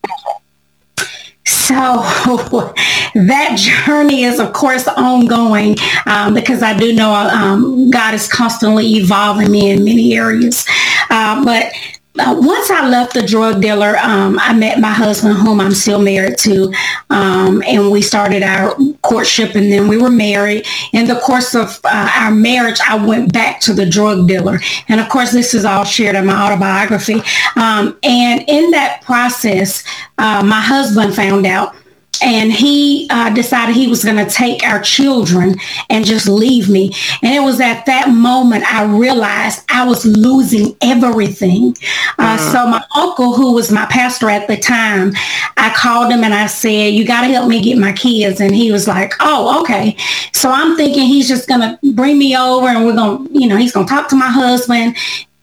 So 1.45 1.75
that 3.15 3.59
journey 3.85 4.25
is, 4.25 4.41
of 4.41 4.55
course, 4.55 4.89
ongoing 4.89 5.77
um, 6.07 6.33
because 6.33 6.63
I 6.63 6.75
do 6.75 6.95
know 6.95 7.13
um, 7.13 7.91
God 7.91 8.15
is 8.15 8.27
constantly 8.27 8.87
evolving 8.95 9.53
me 9.53 9.71
in 9.71 9.85
many 9.85 10.17
areas. 10.17 10.65
Uh, 11.11 11.45
but 11.45 11.71
once 12.17 12.71
I 12.71 12.89
left 12.89 13.15
the 13.15 13.23
drug 13.23 13.63
dealer, 13.63 13.97
um, 13.99 14.39
I 14.41 14.53
met 14.53 14.79
my 14.81 14.93
husband, 14.93 15.37
whom 15.37 15.61
I'm 15.61 15.73
still 15.73 16.01
married 16.01 16.39
to, 16.39 16.73
um, 17.11 17.63
and 17.67 17.91
we 17.91 18.03
started 18.03 18.43
our 18.43 18.77
courtship, 19.03 19.55
and 19.55 19.73
then 19.73 19.89
we 19.89 19.97
were 19.97 20.11
married. 20.11 20.67
In 20.93 21.07
the 21.07 21.17
course 21.17 21.55
of 21.55 21.81
uh, 21.85 22.11
our 22.17 22.31
marriage, 22.31 22.81
I 22.87 23.05
went 23.05 23.33
back 23.33 23.61
to 23.63 23.73
the 23.73 23.87
drug 23.87 24.29
dealer, 24.29 24.61
and 24.89 25.01
of 25.01 25.09
course, 25.09 25.33
this 25.33 25.55
is 25.55 25.65
all 25.65 25.85
shared 25.85 26.17
in 26.17 26.27
my 26.27 26.35
autobiography. 26.35 27.23
Um, 27.57 27.99
and 28.03 28.45
in 28.47 28.71
that 28.73 29.03
process, 29.03 29.83
uh, 30.19 30.43
my 30.45 30.61
husband 30.61 31.15
found 31.15 31.47
out 31.47 31.75
and 32.23 32.53
he 32.53 33.07
uh, 33.11 33.31
decided 33.31 33.75
he 33.75 33.89
was 33.89 34.05
going 34.05 34.17
to 34.17 34.31
take 34.31 34.63
our 34.65 34.81
children 34.81 35.57
and 35.91 36.05
just 36.05 36.29
leave 36.29 36.69
me. 36.69 36.93
And 37.23 37.35
it 37.35 37.41
was 37.41 37.61
at 37.61 37.87
that 37.87 38.09
moment 38.09 38.65
I 38.73 38.85
realized 38.85 39.65
I 39.69 39.87
was 39.87 40.05
losing 40.05 40.77
everything. 40.81 41.77
Uh. 42.19 42.39
So 42.53 42.67
my 42.67 42.85
uncle, 42.95 43.35
who 43.35 43.53
was 43.53 43.71
my 43.71 43.87
pastor 43.87 44.31
at 44.31 44.49
the 44.49 44.57
time, 44.57 45.13
I 45.57 45.73
called 45.75 46.13
him 46.13 46.25
and 46.25 46.35
I 46.35 46.47
said, 46.47 46.95
"You 46.95 47.07
got 47.07 47.23
to 47.23 47.29
help 47.29 47.49
me 47.49 47.61
get 47.61 47.79
my 47.79 47.93
kids." 47.93 48.41
And 48.41 48.55
he 48.55 48.73
was 48.73 48.87
like, 48.89 49.15
"Oh, 49.21 49.61
okay." 49.63 49.97
So 50.33 50.51
I'm 50.51 50.77
thinking 50.77 51.07
he's 51.07 51.29
just 51.29 51.49
going 51.49 51.61
to 51.61 51.93
bring 51.93 52.19
me 52.19 52.37
over 52.37 52.67
and 52.69 52.85
we're 52.85 52.95
going 52.95 53.29
to, 53.29 53.39
you 53.39 53.49
know, 53.49 53.57
he's 53.57 53.73
going 53.73 53.87
to 53.87 53.93
talk 53.93 54.09
to 54.09 54.17
my 54.17 54.31
husband 54.31 54.97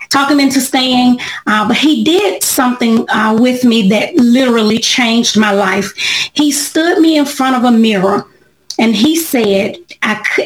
talk 0.10 0.30
him 0.30 0.40
into 0.40 0.60
staying. 0.60 1.20
Uh, 1.48 1.68
but 1.68 1.78
he 1.78 2.04
did 2.04 2.44
something 2.44 3.10
uh, 3.10 3.38
with 3.40 3.64
me 3.64 3.90
that 3.90 4.16
literally 4.16 4.80
changed 4.80 5.38
my 5.38 5.52
life. 5.52 5.94
He 6.34 6.52
stood 6.52 7.00
me 7.00 7.18
in 7.18 7.26
front 7.26 7.56
of 7.56 7.64
a 7.64 7.72
mirror 7.72 8.26
and 8.80 8.96
he 8.96 9.16
said, 9.18 9.78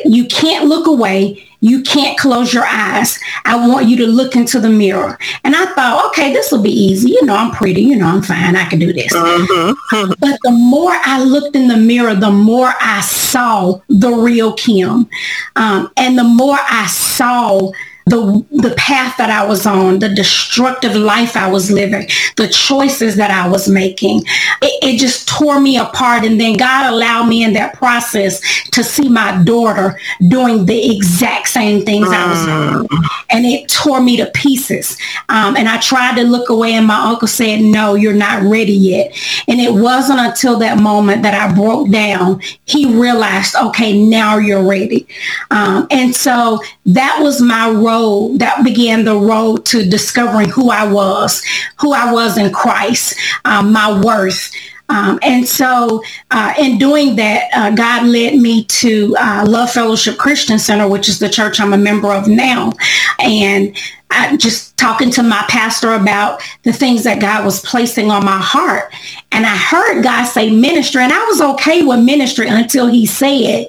you 0.05 0.25
can't 0.25 0.65
look 0.65 0.87
away. 0.87 1.47
You 1.61 1.81
can't 1.83 2.17
close 2.17 2.53
your 2.53 2.65
eyes. 2.65 3.17
I 3.45 3.67
want 3.67 3.87
you 3.87 3.95
to 3.97 4.07
look 4.07 4.35
into 4.35 4.59
the 4.59 4.69
mirror. 4.69 5.17
And 5.45 5.55
I 5.55 5.65
thought, 5.73 6.07
okay, 6.07 6.33
this 6.33 6.51
will 6.51 6.61
be 6.61 6.71
easy. 6.71 7.11
You 7.11 7.25
know, 7.25 7.35
I'm 7.35 7.51
pretty. 7.51 7.81
You 7.81 7.95
know, 7.95 8.07
I'm 8.07 8.21
fine. 8.21 8.55
I 8.57 8.65
can 8.65 8.79
do 8.79 8.91
this. 8.91 9.13
Mm-hmm. 9.13 10.13
but 10.19 10.39
the 10.43 10.51
more 10.51 10.91
I 10.91 11.23
looked 11.23 11.55
in 11.55 11.67
the 11.67 11.77
mirror, 11.77 12.15
the 12.15 12.31
more 12.31 12.73
I 12.81 12.99
saw 13.01 13.79
the 13.87 14.11
real 14.11 14.53
Kim. 14.53 15.07
Um, 15.55 15.91
and 15.95 16.17
the 16.17 16.25
more 16.25 16.57
I 16.59 16.87
saw 16.87 17.71
the 18.05 18.45
the 18.51 18.73
path 18.75 19.17
that 19.17 19.29
I 19.29 19.45
was 19.45 19.65
on, 19.65 19.99
the 19.99 20.09
destructive 20.09 20.95
life 20.95 21.37
I 21.37 21.49
was 21.49 21.71
living, 21.71 22.07
the 22.35 22.47
choices 22.49 23.15
that 23.15 23.31
I 23.31 23.47
was 23.47 23.69
making. 23.69 24.23
It, 24.61 24.83
it, 24.83 24.99
just 24.99 25.27
tore 25.27 25.59
me 25.59 25.77
apart. 25.77 26.23
And 26.23 26.39
then 26.39 26.55
God 26.57 26.93
allowed 26.93 27.27
me 27.27 27.43
in 27.43 27.53
that 27.53 27.73
process 27.73 28.41
to 28.71 28.83
see 28.83 29.09
my 29.09 29.41
daughter 29.43 29.99
doing 30.27 30.65
the 30.65 30.95
exact 30.95 31.49
same 31.49 31.85
things 31.85 32.07
I 32.09 32.29
was 32.29 32.45
doing. 32.45 32.87
Mm. 32.87 33.07
And 33.31 33.45
it 33.45 33.69
tore 33.69 34.01
me 34.01 34.17
to 34.17 34.27
pieces. 34.27 34.97
Um, 35.29 35.55
and 35.55 35.67
I 35.67 35.79
tried 35.79 36.15
to 36.17 36.23
look 36.23 36.49
away 36.49 36.73
and 36.73 36.87
my 36.87 37.09
uncle 37.09 37.27
said, 37.27 37.61
no, 37.61 37.95
you're 37.95 38.13
not 38.13 38.43
ready 38.43 38.73
yet. 38.73 39.17
And 39.47 39.59
it 39.59 39.73
wasn't 39.73 40.19
until 40.19 40.59
that 40.59 40.79
moment 40.79 41.23
that 41.23 41.33
I 41.33 41.53
broke 41.53 41.89
down, 41.89 42.41
he 42.65 42.85
realized, 42.85 43.55
okay, 43.55 43.97
now 43.97 44.37
you're 44.37 44.63
ready. 44.63 45.07
Um, 45.51 45.87
and 45.89 46.15
so 46.15 46.59
that 46.85 47.19
was 47.21 47.41
my 47.41 47.69
role 47.69 47.92
road 47.93 48.39
that 48.39 48.63
began 48.63 49.05
the 49.05 49.15
road 49.15 49.65
to 49.65 49.87
discovering 49.87 50.49
who 50.49 50.69
I 50.69 50.85
was, 50.91 51.43
who 51.79 51.93
I 51.93 52.11
was 52.11 52.37
in 52.37 52.51
Christ, 52.51 53.15
um, 53.45 53.71
my 53.71 54.01
worth. 54.01 54.51
Um, 54.89 55.17
and 55.21 55.47
so 55.47 56.03
uh, 56.31 56.53
in 56.59 56.77
doing 56.77 57.15
that, 57.15 57.49
uh, 57.53 57.71
God 57.71 58.05
led 58.05 58.35
me 58.35 58.65
to 58.65 59.15
uh, 59.17 59.45
Love 59.47 59.71
Fellowship 59.71 60.17
Christian 60.17 60.59
Center, 60.59 60.87
which 60.87 61.07
is 61.07 61.19
the 61.19 61.29
church 61.29 61.59
I'm 61.59 61.73
a 61.73 61.77
member 61.77 62.11
of 62.11 62.27
now. 62.27 62.73
And 63.19 63.75
I, 64.11 64.37
just 64.37 64.77
talking 64.77 65.09
to 65.11 65.23
my 65.23 65.43
pastor 65.47 65.93
about 65.93 66.43
the 66.63 66.73
things 66.73 67.03
that 67.05 67.21
God 67.21 67.43
was 67.43 67.61
placing 67.61 68.11
on 68.11 68.23
my 68.25 68.37
heart. 68.37 68.93
And 69.31 69.45
I 69.45 69.55
heard 69.55 70.03
God 70.03 70.25
say 70.25 70.51
ministry, 70.51 71.01
and 71.01 71.13
I 71.13 71.23
was 71.25 71.41
okay 71.41 71.81
with 71.81 72.03
ministry 72.03 72.47
until 72.47 72.87
he 72.87 73.07
said, 73.07 73.67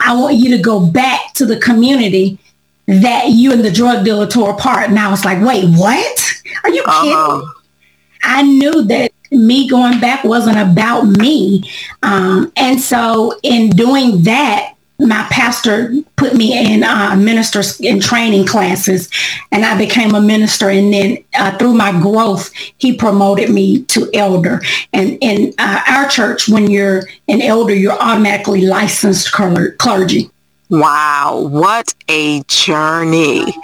I 0.00 0.16
want 0.16 0.36
you 0.36 0.56
to 0.56 0.62
go 0.62 0.84
back 0.84 1.34
to 1.34 1.46
the 1.46 1.58
community 1.58 2.38
that 2.86 3.28
you 3.28 3.52
and 3.52 3.64
the 3.64 3.70
drug 3.70 4.04
dealer 4.04 4.26
tore 4.26 4.50
apart. 4.50 4.88
And 4.88 4.98
I 4.98 5.10
was 5.10 5.24
like, 5.24 5.44
wait, 5.44 5.64
what? 5.76 6.32
Are 6.64 6.70
you 6.70 6.82
uh-huh. 6.82 7.40
kidding? 7.40 7.50
I 8.22 8.42
knew 8.42 8.82
that 8.84 9.12
me 9.30 9.68
going 9.68 10.00
back 10.00 10.24
wasn't 10.24 10.58
about 10.58 11.02
me. 11.02 11.70
Um, 12.02 12.52
and 12.56 12.80
so 12.80 13.38
in 13.42 13.70
doing 13.70 14.22
that, 14.22 14.74
my 15.00 15.26
pastor 15.30 15.92
put 16.16 16.34
me 16.34 16.56
in 16.56 16.84
uh, 16.84 17.16
ministers 17.16 17.80
in 17.80 18.00
training 18.00 18.46
classes 18.46 19.10
and 19.50 19.64
I 19.64 19.76
became 19.76 20.14
a 20.14 20.20
minister. 20.20 20.70
And 20.70 20.92
then 20.92 21.18
uh, 21.36 21.58
through 21.58 21.74
my 21.74 21.90
growth, 22.00 22.52
he 22.78 22.96
promoted 22.96 23.50
me 23.50 23.82
to 23.86 24.08
elder. 24.14 24.62
And 24.92 25.18
in 25.20 25.52
uh, 25.58 25.82
our 25.88 26.08
church, 26.08 26.48
when 26.48 26.70
you're 26.70 27.02
an 27.28 27.42
elder, 27.42 27.74
you're 27.74 28.00
automatically 28.00 28.62
licensed 28.62 29.32
clergy. 29.32 30.30
Wow, 30.70 31.46
what 31.50 31.94
a 32.08 32.42
journey. 32.44 33.54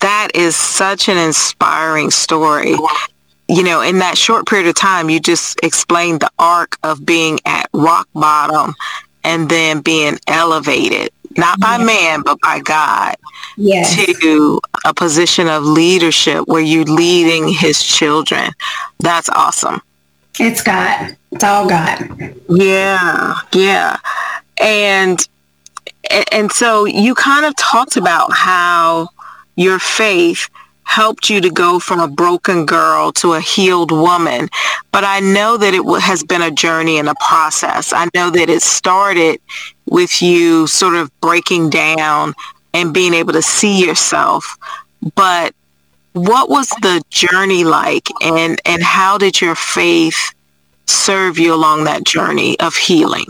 That 0.00 0.28
is 0.34 0.56
such 0.56 1.08
an 1.08 1.16
inspiring 1.16 2.10
story. 2.10 2.74
You 3.48 3.62
know, 3.62 3.80
in 3.82 3.98
that 3.98 4.18
short 4.18 4.46
period 4.46 4.66
of 4.66 4.74
time, 4.74 5.10
you 5.10 5.20
just 5.20 5.58
explained 5.62 6.20
the 6.20 6.30
arc 6.38 6.76
of 6.82 7.04
being 7.04 7.38
at 7.44 7.68
rock 7.72 8.08
bottom 8.14 8.74
and 9.22 9.48
then 9.48 9.80
being 9.80 10.18
elevated, 10.26 11.10
not 11.36 11.60
by 11.60 11.76
yes. 11.76 11.86
man, 11.86 12.22
but 12.22 12.40
by 12.40 12.60
God, 12.60 13.16
yes. 13.56 13.96
to 13.96 14.60
a 14.84 14.92
position 14.92 15.48
of 15.48 15.62
leadership 15.62 16.46
where 16.48 16.60
you're 16.60 16.84
leading 16.84 17.48
his 17.48 17.82
children. 17.82 18.52
That's 19.00 19.28
awesome. 19.28 19.80
It's 20.38 20.62
God. 20.62 21.16
It's 21.30 21.44
all 21.44 21.68
God. 21.68 22.34
Yeah, 22.48 23.34
yeah. 23.52 23.98
And 24.60 25.26
and 26.32 26.50
so 26.52 26.84
you 26.84 27.14
kind 27.14 27.44
of 27.44 27.54
talked 27.56 27.96
about 27.96 28.32
how 28.32 29.08
your 29.56 29.78
faith 29.78 30.48
helped 30.84 31.30
you 31.30 31.40
to 31.40 31.50
go 31.50 31.78
from 31.78 31.98
a 31.98 32.08
broken 32.08 32.66
girl 32.66 33.10
to 33.12 33.32
a 33.32 33.40
healed 33.40 33.90
woman. 33.90 34.48
But 34.92 35.04
I 35.04 35.20
know 35.20 35.56
that 35.56 35.74
it 35.74 35.82
has 36.00 36.22
been 36.22 36.42
a 36.42 36.50
journey 36.50 36.98
and 36.98 37.08
a 37.08 37.14
process. 37.26 37.92
I 37.92 38.08
know 38.14 38.30
that 38.30 38.48
it 38.48 38.62
started 38.62 39.40
with 39.86 40.22
you 40.22 40.66
sort 40.66 40.94
of 40.94 41.10
breaking 41.20 41.70
down 41.70 42.34
and 42.74 42.92
being 42.92 43.14
able 43.14 43.32
to 43.32 43.42
see 43.42 43.84
yourself. 43.84 44.56
But 45.14 45.54
what 46.12 46.48
was 46.48 46.68
the 46.68 47.02
journey 47.10 47.64
like 47.64 48.08
and, 48.22 48.60
and 48.64 48.82
how 48.82 49.18
did 49.18 49.40
your 49.40 49.54
faith 49.54 50.32
serve 50.86 51.38
you 51.38 51.54
along 51.54 51.84
that 51.84 52.04
journey 52.04 52.58
of 52.60 52.76
healing? 52.76 53.26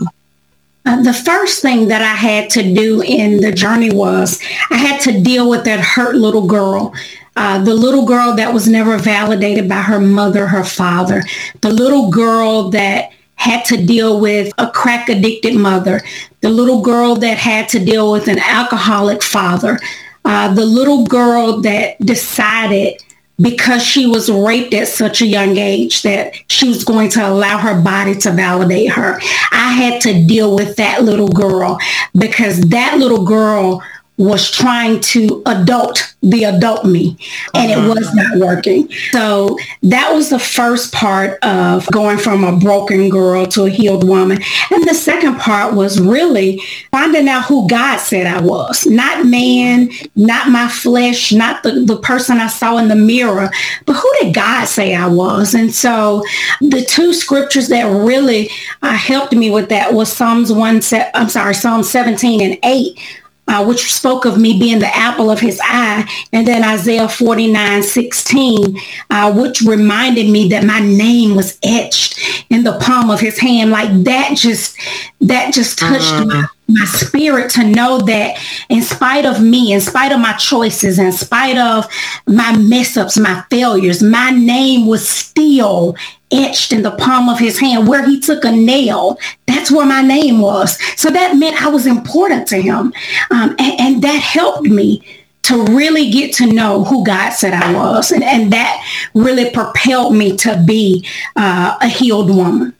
Uh, 0.85 1.01
the 1.01 1.13
first 1.13 1.61
thing 1.61 1.87
that 1.87 2.01
I 2.01 2.15
had 2.15 2.49
to 2.51 2.61
do 2.61 3.01
in 3.01 3.41
the 3.41 3.51
journey 3.51 3.91
was 3.91 4.39
I 4.69 4.77
had 4.77 5.01
to 5.01 5.19
deal 5.19 5.49
with 5.49 5.65
that 5.65 5.79
hurt 5.79 6.15
little 6.15 6.45
girl. 6.47 6.93
uh, 7.37 7.61
the 7.63 7.73
little 7.73 8.05
girl 8.05 8.35
that 8.35 8.53
was 8.53 8.67
never 8.67 8.97
validated 8.97 9.67
by 9.67 9.81
her 9.81 9.99
mother, 9.99 10.47
her 10.47 10.63
father, 10.63 11.21
the 11.61 11.71
little 11.71 12.09
girl 12.09 12.69
that 12.69 13.11
had 13.35 13.65
to 13.65 13.83
deal 13.85 14.19
with 14.21 14.53
a 14.57 14.69
crack 14.71 15.09
addicted 15.09 15.53
mother, 15.55 16.01
the 16.41 16.49
little 16.49 16.81
girl 16.81 17.15
that 17.15 17.37
had 17.37 17.67
to 17.67 17.83
deal 17.83 18.11
with 18.11 18.27
an 18.29 18.39
alcoholic 18.39 19.21
father, 19.21 19.77
uh, 20.23 20.53
the 20.53 20.65
little 20.65 21.05
girl 21.05 21.59
that 21.61 21.99
decided 21.99 23.01
because 23.39 23.83
she 23.83 24.07
was 24.07 24.31
raped 24.31 24.73
at 24.73 24.87
such 24.87 25.21
a 25.21 25.25
young 25.25 25.57
age 25.57 26.03
that 26.03 26.33
she 26.49 26.67
was 26.67 26.83
going 26.83 27.09
to 27.09 27.27
allow 27.27 27.57
her 27.57 27.81
body 27.81 28.15
to 28.15 28.31
validate 28.31 28.91
her. 28.91 29.19
I 29.51 29.73
had 29.73 30.01
to 30.01 30.25
deal 30.25 30.55
with 30.55 30.77
that 30.77 31.03
little 31.03 31.27
girl 31.27 31.77
because 32.17 32.61
that 32.61 32.97
little 32.97 33.25
girl 33.25 33.83
was 34.17 34.49
trying 34.49 35.01
to 35.01 35.41
adult 35.45 36.15
the 36.21 36.45
adult 36.45 36.85
me 36.85 37.17
and 37.53 37.71
it 37.71 37.87
was 37.87 38.13
not 38.15 38.37
working. 38.39 38.89
So 39.11 39.57
that 39.83 40.11
was 40.13 40.29
the 40.29 40.39
first 40.39 40.93
part 40.93 41.37
of 41.43 41.85
going 41.91 42.17
from 42.17 42.43
a 42.43 42.57
broken 42.57 43.09
girl 43.09 43.45
to 43.47 43.65
a 43.65 43.69
healed 43.69 44.07
woman. 44.07 44.39
And 44.71 44.87
the 44.87 44.93
second 44.93 45.37
part 45.37 45.75
was 45.75 45.99
really 45.99 46.61
finding 46.91 47.27
out 47.27 47.45
who 47.45 47.67
God 47.67 47.97
said 47.97 48.25
I 48.25 48.41
was. 48.41 48.85
Not 48.85 49.25
man, 49.25 49.91
not 50.15 50.49
my 50.49 50.69
flesh, 50.69 51.31
not 51.31 51.63
the, 51.63 51.81
the 51.81 51.97
person 51.97 52.37
I 52.37 52.47
saw 52.47 52.77
in 52.77 52.87
the 52.87 52.95
mirror, 52.95 53.51
but 53.85 53.97
who 53.97 54.11
did 54.21 54.33
God 54.33 54.65
say 54.65 54.95
I 54.95 55.07
was? 55.07 55.53
And 55.53 55.73
so 55.73 56.23
the 56.61 56.83
two 56.83 57.13
scriptures 57.13 57.67
that 57.67 57.83
really 57.83 58.49
uh, 58.81 58.93
helped 58.93 59.33
me 59.33 59.51
with 59.51 59.69
that 59.69 59.93
was 59.93 60.11
Psalms 60.11 60.51
1, 60.51 60.81
I'm 61.13 61.29
sorry, 61.29 61.53
Psalm 61.53 61.83
17 61.83 62.41
and 62.41 62.57
8 62.63 62.99
uh, 63.47 63.63
which 63.63 63.93
spoke 63.93 64.25
of 64.25 64.37
me 64.37 64.57
being 64.59 64.79
the 64.79 64.95
apple 64.95 65.29
of 65.29 65.39
his 65.39 65.59
eye, 65.63 66.09
and 66.33 66.47
then 66.47 66.63
Isaiah 66.63 67.07
49, 67.07 67.83
16, 67.83 68.77
uh, 69.09 69.33
which 69.33 69.61
reminded 69.61 70.29
me 70.29 70.49
that 70.49 70.63
my 70.63 70.79
name 70.79 71.35
was 71.35 71.57
etched 71.63 72.45
in 72.49 72.63
the 72.63 72.77
palm 72.79 73.09
of 73.09 73.19
his 73.19 73.37
hand. 73.37 73.71
Like 73.71 74.03
that 74.03 74.35
just, 74.35 74.77
that 75.21 75.53
just 75.53 75.77
touched 75.77 76.11
uh-huh. 76.11 76.25
my, 76.25 76.45
my 76.67 76.85
spirit 76.85 77.49
to 77.51 77.63
know 77.63 77.99
that 77.99 78.37
in 78.69 78.81
spite 78.81 79.25
of 79.25 79.41
me, 79.41 79.71
in 79.73 79.81
spite 79.81 80.11
of 80.11 80.19
my 80.19 80.33
choices, 80.33 80.97
in 80.97 81.11
spite 81.11 81.57
of 81.57 81.85
my 82.27 82.57
mess 82.57 82.97
ups, 82.97 83.17
my 83.17 83.43
failures, 83.49 84.01
my 84.01 84.31
name 84.31 84.87
was 84.87 85.07
still 85.07 85.95
etched 86.31 86.73
in 86.73 86.81
the 86.81 86.91
palm 86.91 87.29
of 87.29 87.37
his 87.37 87.59
hand 87.59 87.87
where 87.87 88.05
he 88.05 88.19
took 88.19 88.43
a 88.43 88.51
nail. 88.51 89.19
That's 89.45 89.71
where 89.71 89.85
my 89.85 90.01
name 90.01 90.41
was. 90.41 90.79
So 90.99 91.09
that 91.11 91.37
meant 91.37 91.61
I 91.61 91.69
was 91.69 91.85
important 91.85 92.47
to 92.47 92.61
him. 92.61 92.93
Um, 93.31 93.55
and, 93.59 93.79
and, 93.79 94.01
that 94.01 94.19
helped 94.19 94.67
me 94.67 95.03
to 95.43 95.63
really 95.65 96.09
get 96.09 96.33
to 96.33 96.51
know 96.51 96.83
who 96.83 97.05
God 97.05 97.29
said 97.29 97.53
I 97.53 97.73
was. 97.73 98.11
And, 98.11 98.23
and 98.23 98.51
that 98.51 98.83
really 99.13 99.49
propelled 99.51 100.15
me 100.15 100.35
to 100.37 100.61
be 100.65 101.07
uh, 101.35 101.77
a 101.79 101.87
healed 101.87 102.35
woman. 102.35 102.73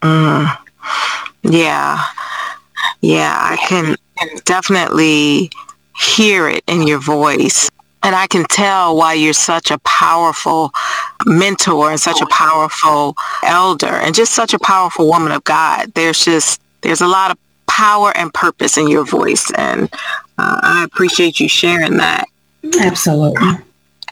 Mm. 0.00 0.58
Yeah. 1.42 2.02
Yeah, 3.00 3.36
I 3.38 3.56
can 3.68 3.96
definitely 4.44 5.50
hear 5.98 6.48
it 6.48 6.64
in 6.66 6.86
your 6.86 6.98
voice. 6.98 7.68
And 8.02 8.14
I 8.14 8.26
can 8.26 8.44
tell 8.44 8.96
why 8.96 9.14
you're 9.14 9.32
such 9.32 9.70
a 9.70 9.78
powerful 9.78 10.70
mentor 11.24 11.90
and 11.90 11.98
such 11.98 12.20
a 12.20 12.26
powerful 12.26 13.16
elder 13.42 13.86
and 13.86 14.14
just 14.14 14.32
such 14.32 14.54
a 14.54 14.58
powerful 14.60 15.08
woman 15.08 15.32
of 15.32 15.42
God. 15.44 15.92
There's 15.94 16.24
just, 16.24 16.60
there's 16.82 17.00
a 17.00 17.06
lot 17.08 17.32
of 17.32 17.38
power 17.66 18.16
and 18.16 18.32
purpose 18.32 18.78
in 18.78 18.88
your 18.88 19.04
voice. 19.04 19.50
And 19.56 19.92
uh, 20.38 20.60
I 20.62 20.84
appreciate 20.84 21.40
you 21.40 21.48
sharing 21.48 21.96
that. 21.96 22.26
Absolutely. 22.80 23.48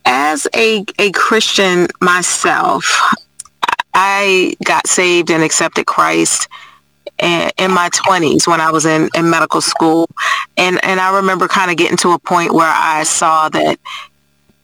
As 0.05 0.49
a, 0.55 0.85
a 0.99 1.13
Christian 1.13 1.87
myself, 2.01 3.01
I 3.95 4.55
got 4.65 4.89
saved 4.89 5.31
and 5.31 5.43
accepted 5.43 5.87
Christ 5.87 6.49
in 7.25 7.71
my 7.71 7.89
20s 7.91 8.47
when 8.47 8.61
I 8.61 8.71
was 8.71 8.85
in, 8.87 9.09
in 9.15 9.31
medical 9.31 9.61
school. 9.61 10.09
And, 10.57 10.83
and 10.85 11.01
I 11.01 11.17
remember 11.17 11.49
kind 11.49 11.71
of 11.71 11.77
getting 11.77 11.97
to 11.99 12.13
a 12.13 12.19
point 12.19 12.53
where 12.53 12.73
I 12.73 13.05
saw 13.05 13.49
that 13.51 13.79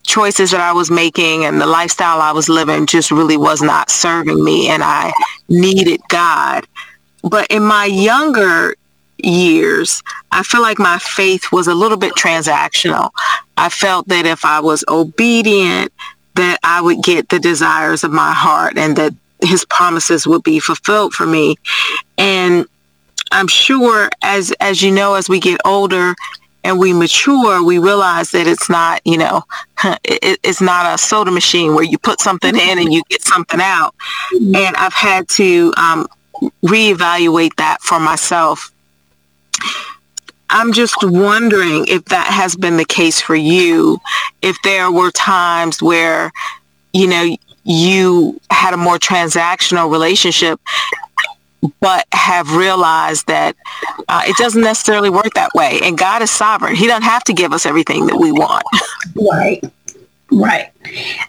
choices 0.04 0.50
that 0.50 0.60
I 0.60 0.72
was 0.72 0.90
making 0.90 1.44
and 1.44 1.60
the 1.60 1.66
lifestyle 1.66 2.20
I 2.20 2.32
was 2.32 2.48
living 2.48 2.86
just 2.86 3.10
really 3.10 3.36
was 3.36 3.62
not 3.62 3.90
serving 3.90 4.42
me 4.42 4.68
and 4.68 4.82
I 4.82 5.12
needed 5.48 6.00
God. 6.08 6.66
But 7.22 7.46
in 7.50 7.62
my 7.62 7.84
younger 7.84 8.74
years, 9.18 10.02
I 10.32 10.42
feel 10.42 10.62
like 10.62 10.78
my 10.78 10.98
faith 10.98 11.52
was 11.52 11.66
a 11.66 11.74
little 11.74 11.98
bit 11.98 12.14
transactional. 12.14 13.10
I 13.56 13.68
felt 13.68 14.08
that 14.08 14.26
if 14.26 14.44
I 14.44 14.60
was 14.60 14.84
obedient, 14.88 15.92
that 16.34 16.58
I 16.62 16.80
would 16.80 17.02
get 17.02 17.28
the 17.28 17.38
desires 17.38 18.04
of 18.04 18.12
my 18.12 18.32
heart 18.32 18.78
and 18.78 18.96
that 18.96 19.14
his 19.42 19.64
promises 19.64 20.26
would 20.26 20.42
be 20.42 20.60
fulfilled 20.60 21.14
for 21.14 21.26
me. 21.26 21.56
And 22.18 22.66
I'm 23.32 23.48
sure 23.48 24.10
as 24.22 24.52
as 24.60 24.82
you 24.82 24.90
know, 24.90 25.14
as 25.14 25.28
we 25.28 25.40
get 25.40 25.60
older 25.64 26.14
and 26.62 26.78
we 26.78 26.92
mature, 26.92 27.62
we 27.62 27.78
realize 27.78 28.32
that 28.32 28.46
it's 28.46 28.68
not, 28.68 29.00
you 29.04 29.16
know, 29.16 29.42
it, 30.04 30.38
it's 30.42 30.60
not 30.60 30.92
a 30.92 30.98
soda 30.98 31.30
machine 31.30 31.74
where 31.74 31.84
you 31.84 31.98
put 31.98 32.20
something 32.20 32.54
in 32.54 32.78
and 32.78 32.92
you 32.92 33.02
get 33.08 33.22
something 33.22 33.60
out. 33.60 33.94
And 34.32 34.76
I've 34.76 34.92
had 34.92 35.28
to 35.30 35.72
um, 35.76 36.06
reevaluate 36.64 37.56
that 37.56 37.80
for 37.80 37.98
myself. 37.98 38.72
I'm 40.52 40.72
just 40.72 40.96
wondering 41.02 41.86
if 41.86 42.06
that 42.06 42.26
has 42.26 42.56
been 42.56 42.76
the 42.76 42.84
case 42.84 43.20
for 43.20 43.36
you, 43.36 43.98
if 44.42 44.56
there 44.64 44.90
were 44.90 45.12
times 45.12 45.80
where, 45.80 46.32
you 46.92 47.06
know, 47.06 47.36
you 47.64 48.40
had 48.50 48.74
a 48.74 48.76
more 48.76 48.98
transactional 48.98 49.90
relationship 49.90 50.60
but 51.80 52.06
have 52.12 52.56
realized 52.56 53.26
that 53.26 53.54
uh, 54.08 54.22
it 54.24 54.36
doesn't 54.36 54.62
necessarily 54.62 55.10
work 55.10 55.32
that 55.34 55.50
way. 55.54 55.78
And 55.82 55.98
god 55.98 56.22
is 56.22 56.30
sovereign. 56.30 56.74
He 56.74 56.86
doesn't 56.86 57.02
have 57.02 57.24
to 57.24 57.32
give 57.32 57.52
us 57.52 57.66
everything 57.66 58.06
that 58.06 58.16
we 58.16 58.32
want. 58.32 58.64
Right. 59.14 59.62
Right. 60.30 60.70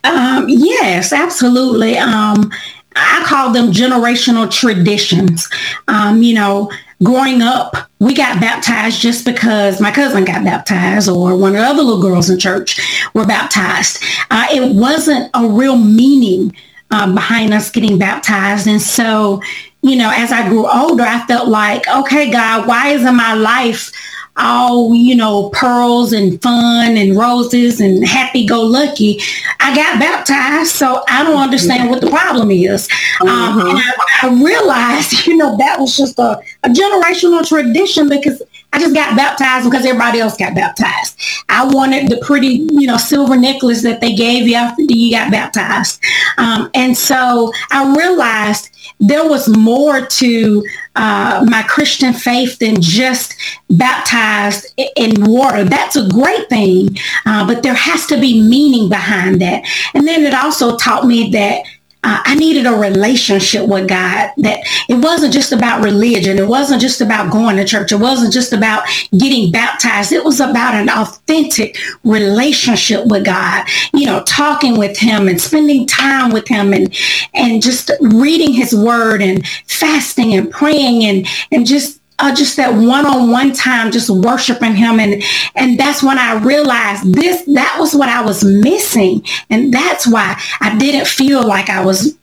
Um, 0.03 0.47
yes 0.47 1.11
absolutely. 1.11 1.97
Um, 1.97 2.51
i 2.95 3.23
call 3.25 3.51
them 3.51 3.71
generational 3.71 4.49
traditions. 4.51 5.49
Um, 5.87 6.21
you 6.23 6.35
know 6.35 6.71
growing 7.03 7.41
up, 7.41 7.75
we 7.99 8.13
got 8.13 8.39
baptized 8.39 9.01
just 9.01 9.25
because 9.25 9.81
my 9.81 9.91
cousin 9.91 10.25
got 10.25 10.43
baptized 10.43 11.09
or 11.09 11.35
one 11.35 11.55
of 11.55 11.61
the 11.61 11.67
other 11.67 11.83
little 11.83 12.01
girls 12.01 12.29
in 12.29 12.39
church 12.39 12.79
were 13.13 13.25
baptized. 13.25 14.03
Uh, 14.29 14.47
it 14.51 14.75
wasn't 14.75 15.29
a 15.33 15.47
real 15.47 15.77
meaning 15.77 16.55
um, 16.91 17.15
behind 17.15 17.53
us 17.53 17.71
getting 17.71 17.97
baptized. 17.97 18.67
And 18.67 18.81
so, 18.81 19.41
you 19.81 19.95
know, 19.95 20.11
as 20.13 20.31
I 20.31 20.47
grew 20.47 20.69
older, 20.69 21.03
I 21.03 21.25
felt 21.25 21.47
like, 21.47 21.87
okay, 21.87 22.29
God, 22.29 22.67
why 22.67 22.89
isn't 22.89 23.15
my 23.15 23.33
life 23.33 23.91
all, 24.37 24.93
you 24.93 25.15
know, 25.15 25.49
pearls 25.49 26.13
and 26.13 26.41
fun 26.41 26.97
and 26.97 27.17
roses 27.17 27.81
and 27.81 28.07
happy-go-lucky. 28.07 29.19
I 29.59 29.75
got 29.75 29.99
baptized, 29.99 30.71
so 30.71 31.03
I 31.07 31.23
don't 31.23 31.41
understand 31.41 31.89
what 31.89 32.01
the 32.01 32.09
problem 32.09 32.51
is. 32.51 32.87
Um, 33.21 33.27
mm-hmm. 33.27 33.59
Um, 33.59 33.67
and 33.69 33.79
I, 33.79 33.93
I, 34.23 34.43
realized, 34.43 35.25
you 35.27 35.37
know, 35.37 35.57
that 35.57 35.79
was 35.79 35.95
just 35.97 36.17
a, 36.19 36.41
a 36.63 36.69
generational 36.69 37.47
tradition 37.47 38.09
because 38.09 38.41
I 38.73 38.79
just 38.79 38.95
got 38.95 39.17
baptized 39.17 39.69
because 39.69 39.85
everybody 39.85 40.19
else 40.19 40.37
got 40.37 40.55
baptized. 40.55 41.19
I 41.49 41.65
wanted 41.65 42.09
the 42.09 42.17
pretty, 42.17 42.67
you 42.71 42.87
know, 42.87 42.97
silver 42.97 43.35
necklace 43.35 43.83
that 43.83 43.99
they 43.99 44.15
gave 44.15 44.47
you 44.47 44.55
after 44.55 44.83
you 44.83 45.11
got 45.11 45.31
baptized. 45.31 46.01
Um, 46.37 46.69
and 46.73 46.97
so 46.97 47.51
I 47.71 47.93
realized 47.95 48.69
there 48.99 49.27
was 49.27 49.49
more 49.49 50.05
to 50.05 50.65
uh, 50.95 51.45
my 51.49 51.63
Christian 51.63 52.13
faith 52.13 52.59
than 52.59 52.79
just 52.79 53.35
baptized 53.69 54.73
in 54.95 55.25
water. 55.25 55.63
That's 55.63 55.95
a 55.95 56.07
great 56.07 56.47
thing, 56.49 56.97
uh, 57.25 57.45
but 57.45 57.63
there 57.63 57.73
has 57.73 58.05
to 58.07 58.19
be 58.19 58.41
meaning 58.41 58.89
behind 58.89 59.41
that. 59.41 59.63
And 59.93 60.07
then 60.07 60.23
it 60.23 60.33
also 60.33 60.77
taught 60.77 61.05
me 61.05 61.29
that 61.31 61.63
uh, 62.03 62.21
I 62.25 62.35
needed 62.35 62.65
a 62.65 62.73
relationship 62.73 63.67
with 63.67 63.87
God. 63.87 64.31
That 64.37 64.61
it 64.89 64.95
wasn't 65.03 65.33
just 65.33 65.51
about 65.51 65.83
religion. 65.83 66.39
It 66.39 66.47
wasn't 66.47 66.81
just 66.81 66.99
about 67.01 67.31
going 67.31 67.57
to 67.57 67.65
church. 67.65 67.91
It 67.91 67.97
wasn't 67.97 68.33
just 68.33 68.53
about 68.53 68.83
getting 69.15 69.51
baptized. 69.51 70.11
It 70.11 70.23
was 70.23 70.39
about 70.39 70.73
an 70.73 70.89
authentic 70.89 71.77
relationship 72.03 73.05
with 73.05 73.25
God. 73.25 73.67
You 73.93 74.07
know, 74.07 74.23
talking 74.23 74.79
with 74.79 74.97
Him 74.97 75.27
and 75.27 75.39
spending 75.39 75.85
time 75.85 76.31
with 76.31 76.47
Him, 76.47 76.73
and 76.73 76.95
and 77.33 77.61
just 77.61 77.91
reading 78.01 78.53
His 78.53 78.73
Word 78.73 79.21
and 79.21 79.47
fasting 79.67 80.33
and 80.33 80.49
praying 80.49 81.05
and 81.05 81.27
and 81.51 81.65
just 81.67 82.00
uh, 82.21 82.33
just 82.33 82.57
that 82.57 82.73
one-on-one 82.73 83.53
time, 83.53 83.91
just 83.91 84.09
worshiping 84.09 84.75
him. 84.75 84.99
And, 84.99 85.23
and 85.55 85.79
that's 85.79 86.01
when 86.03 86.17
I 86.17 86.41
realized 86.43 87.13
this, 87.13 87.43
that 87.45 87.77
was 87.79 87.93
what 87.93 88.09
I 88.09 88.21
was 88.23 88.43
missing. 88.43 89.25
And 89.49 89.73
that's 89.73 90.07
why 90.07 90.39
I 90.59 90.77
didn't 90.77 91.07
feel 91.07 91.45
like 91.45 91.69
I 91.69 91.83
was 91.83 92.17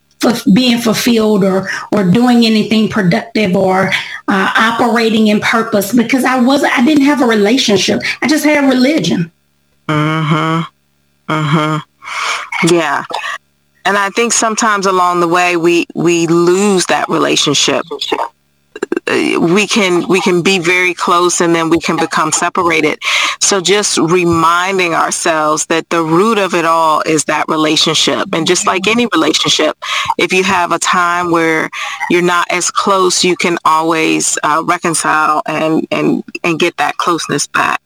being 0.52 0.78
fulfilled 0.78 1.44
or, 1.44 1.68
or 1.92 2.04
doing 2.04 2.44
anything 2.44 2.88
productive 2.88 3.54
or 3.54 3.90
uh, 4.26 4.52
operating 4.56 5.28
in 5.28 5.40
purpose 5.40 5.94
because 5.94 6.24
I 6.24 6.40
wasn't, 6.40 6.76
I 6.76 6.84
didn't 6.84 7.04
have 7.04 7.22
a 7.22 7.26
relationship. 7.26 8.00
I 8.20 8.26
just 8.26 8.44
had 8.44 8.68
religion. 8.68 9.30
Mm-hmm. 9.88 11.32
Mm-hmm. 11.32 12.74
Yeah. 12.74 13.04
And 13.84 13.96
I 13.96 14.10
think 14.10 14.32
sometimes 14.32 14.86
along 14.86 15.20
the 15.20 15.28
way 15.28 15.56
we 15.56 15.86
we 15.94 16.26
lose 16.26 16.86
that 16.86 17.08
relationship. 17.08 17.84
Uh, 19.08 19.40
we 19.40 19.66
can 19.66 20.06
we 20.08 20.20
can 20.20 20.42
be 20.42 20.58
very 20.58 20.94
close 20.94 21.40
and 21.40 21.54
then 21.54 21.70
we 21.70 21.78
can 21.78 21.96
become 21.96 22.32
separated. 22.32 22.98
So 23.40 23.60
just 23.60 23.96
reminding 23.98 24.94
ourselves 24.94 25.66
that 25.66 25.88
the 25.88 26.02
root 26.02 26.38
of 26.38 26.54
it 26.54 26.64
all 26.64 27.00
is 27.06 27.24
that 27.24 27.46
relationship. 27.48 28.28
And 28.32 28.46
just 28.46 28.66
like 28.66 28.86
any 28.86 29.06
relationship, 29.06 29.76
if 30.18 30.32
you 30.32 30.44
have 30.44 30.72
a 30.72 30.78
time 30.78 31.30
where 31.30 31.70
you're 32.10 32.20
not 32.20 32.46
as 32.50 32.70
close, 32.70 33.24
you 33.24 33.36
can 33.36 33.56
always 33.64 34.36
uh, 34.42 34.62
reconcile 34.66 35.42
and, 35.46 35.86
and, 35.90 36.22
and 36.44 36.58
get 36.58 36.76
that 36.76 36.96
closeness 36.98 37.46
back. 37.46 37.80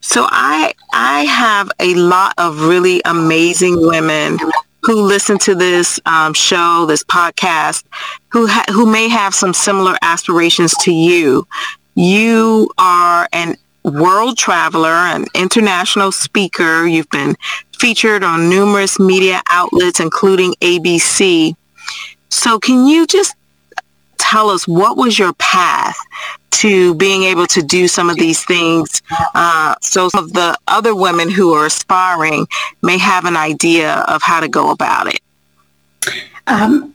So 0.00 0.26
I 0.30 0.72
I 0.92 1.24
have 1.24 1.70
a 1.78 1.94
lot 1.94 2.34
of 2.38 2.62
really 2.62 3.02
amazing 3.04 3.76
women 3.80 4.38
who 4.82 5.02
listen 5.02 5.38
to 5.38 5.54
this 5.54 6.00
um, 6.06 6.34
show, 6.34 6.86
this 6.86 7.04
podcast, 7.04 7.84
who 8.28 8.46
ha- 8.46 8.64
who 8.68 8.86
may 8.86 9.08
have 9.08 9.34
some 9.34 9.54
similar 9.54 9.96
aspirations 10.02 10.74
to 10.82 10.92
you. 10.92 11.46
You 11.94 12.70
are 12.78 13.28
an 13.32 13.56
world 13.84 14.38
traveler, 14.38 14.88
an 14.88 15.26
international 15.34 16.12
speaker. 16.12 16.86
You've 16.86 17.10
been 17.10 17.36
featured 17.78 18.22
on 18.22 18.48
numerous 18.48 18.98
media 18.98 19.42
outlets, 19.50 20.00
including 20.00 20.54
ABC. 20.60 21.54
So 22.28 22.58
can 22.58 22.86
you 22.86 23.06
just 23.06 23.34
tell 24.20 24.50
us 24.50 24.68
what 24.68 24.96
was 24.96 25.18
your 25.18 25.32
path 25.34 25.96
to 26.50 26.94
being 26.94 27.22
able 27.22 27.46
to 27.46 27.62
do 27.62 27.88
some 27.88 28.10
of 28.10 28.16
these 28.16 28.44
things 28.44 29.02
uh, 29.34 29.74
so 29.80 30.08
some 30.10 30.24
of 30.24 30.32
the 30.32 30.56
other 30.68 30.94
women 30.94 31.30
who 31.30 31.54
are 31.54 31.66
aspiring 31.66 32.46
may 32.82 32.98
have 32.98 33.24
an 33.24 33.36
idea 33.36 34.04
of 34.08 34.22
how 34.22 34.40
to 34.40 34.48
go 34.48 34.70
about 34.70 35.06
it? 35.06 35.20
Um, 36.46 36.94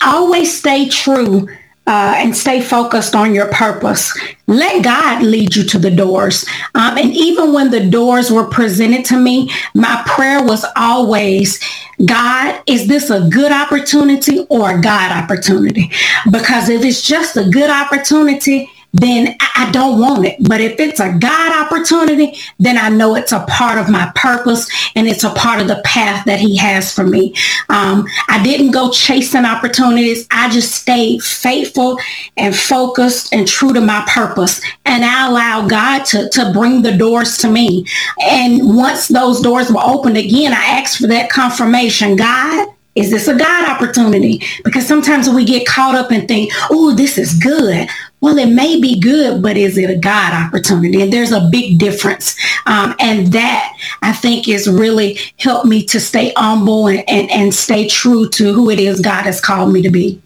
always 0.00 0.56
stay 0.56 0.88
true 0.88 1.48
uh, 1.86 2.14
and 2.16 2.36
stay 2.36 2.60
focused 2.60 3.14
on 3.14 3.34
your 3.34 3.46
purpose. 3.48 4.18
Let 4.46 4.84
God 4.84 5.22
lead 5.22 5.54
you 5.54 5.64
to 5.64 5.78
the 5.78 5.90
doors. 5.90 6.44
Um, 6.74 6.98
and 6.98 7.12
even 7.12 7.52
when 7.52 7.70
the 7.70 7.88
doors 7.88 8.30
were 8.30 8.48
presented 8.48 9.04
to 9.06 9.18
me, 9.18 9.50
my 9.74 10.02
prayer 10.06 10.42
was 10.42 10.64
always, 10.76 11.60
God, 12.04 12.60
is 12.66 12.88
this 12.88 13.10
a 13.10 13.28
good 13.28 13.52
opportunity 13.52 14.46
or 14.48 14.78
a 14.78 14.80
God 14.80 15.12
opportunity? 15.12 15.90
Because 16.30 16.68
if 16.68 16.84
it's 16.84 17.02
just 17.02 17.36
a 17.36 17.48
good 17.48 17.70
opportunity, 17.70 18.70
then 19.00 19.36
I 19.56 19.70
don't 19.72 20.00
want 20.00 20.26
it. 20.26 20.36
But 20.40 20.60
if 20.60 20.78
it's 20.80 21.00
a 21.00 21.16
God 21.18 21.66
opportunity, 21.66 22.38
then 22.58 22.78
I 22.78 22.88
know 22.88 23.14
it's 23.14 23.32
a 23.32 23.44
part 23.48 23.78
of 23.78 23.90
my 23.90 24.10
purpose 24.14 24.68
and 24.94 25.06
it's 25.06 25.24
a 25.24 25.30
part 25.30 25.60
of 25.60 25.68
the 25.68 25.82
path 25.84 26.24
that 26.26 26.38
he 26.38 26.56
has 26.56 26.92
for 26.92 27.04
me. 27.04 27.34
Um, 27.68 28.06
I 28.28 28.42
didn't 28.42 28.70
go 28.70 28.90
chasing 28.90 29.44
opportunities. 29.44 30.26
I 30.30 30.50
just 30.50 30.72
stayed 30.72 31.22
faithful 31.22 31.98
and 32.36 32.56
focused 32.56 33.34
and 33.34 33.46
true 33.46 33.72
to 33.72 33.80
my 33.80 34.04
purpose. 34.08 34.60
And 34.84 35.04
I 35.04 35.28
allowed 35.28 35.70
God 35.70 36.04
to, 36.06 36.28
to 36.30 36.52
bring 36.52 36.82
the 36.82 36.96
doors 36.96 37.38
to 37.38 37.50
me. 37.50 37.86
And 38.20 38.76
once 38.76 39.08
those 39.08 39.40
doors 39.40 39.70
were 39.70 39.82
opened 39.84 40.16
again, 40.16 40.52
I 40.52 40.64
asked 40.80 40.98
for 40.98 41.06
that 41.08 41.30
confirmation. 41.30 42.16
God, 42.16 42.68
is 42.96 43.10
this 43.10 43.28
a 43.28 43.36
God 43.36 43.68
opportunity? 43.68 44.42
Because 44.64 44.86
sometimes 44.86 45.28
we 45.28 45.44
get 45.44 45.66
caught 45.66 45.94
up 45.94 46.10
and 46.10 46.26
think, 46.26 46.50
oh, 46.70 46.94
this 46.94 47.18
is 47.18 47.34
good. 47.38 47.88
Well, 48.20 48.38
it 48.38 48.48
may 48.48 48.80
be 48.80 48.98
good, 48.98 49.42
but 49.42 49.56
is 49.56 49.76
it 49.76 49.90
a 49.90 49.96
God 49.96 50.32
opportunity? 50.32 51.02
And 51.02 51.12
there's 51.12 51.32
a 51.32 51.48
big 51.50 51.78
difference. 51.78 52.36
Um, 52.66 52.94
and 52.98 53.28
that 53.28 53.76
I 54.02 54.12
think 54.12 54.48
is 54.48 54.68
really 54.68 55.18
helped 55.38 55.66
me 55.66 55.84
to 55.86 56.00
stay 56.00 56.32
humble 56.36 56.88
and, 56.88 57.08
and, 57.08 57.30
and 57.30 57.54
stay 57.54 57.86
true 57.88 58.28
to 58.30 58.52
who 58.52 58.70
it 58.70 58.80
is 58.80 59.00
God 59.00 59.24
has 59.24 59.40
called 59.40 59.72
me 59.72 59.82
to 59.82 59.90
be. 59.90 60.20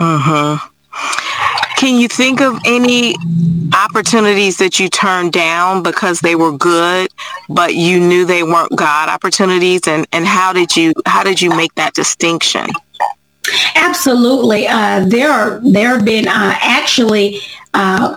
Uh-huh. 0.00 0.58
Can 1.76 2.00
you 2.00 2.08
think 2.08 2.40
of 2.40 2.58
any 2.64 3.14
opportunities 3.74 4.58
that 4.58 4.78
you 4.80 4.88
turned 4.88 5.32
down 5.32 5.82
because 5.82 6.20
they 6.20 6.34
were 6.34 6.56
good, 6.56 7.10
but 7.48 7.74
you 7.74 8.00
knew 8.00 8.24
they 8.24 8.42
weren't 8.42 8.74
God 8.76 9.08
opportunities? 9.08 9.86
And, 9.86 10.06
and 10.12 10.24
how 10.24 10.52
did 10.52 10.76
you 10.76 10.94
how 11.04 11.22
did 11.22 11.42
you 11.42 11.50
make 11.50 11.74
that 11.74 11.94
distinction? 11.94 12.68
Absolutely. 13.74 14.66
Uh, 14.66 15.04
there 15.06 15.30
are 15.30 15.60
there 15.62 15.88
have 15.90 16.04
been 16.04 16.26
uh, 16.26 16.54
actually 16.60 17.40
uh, 17.74 18.16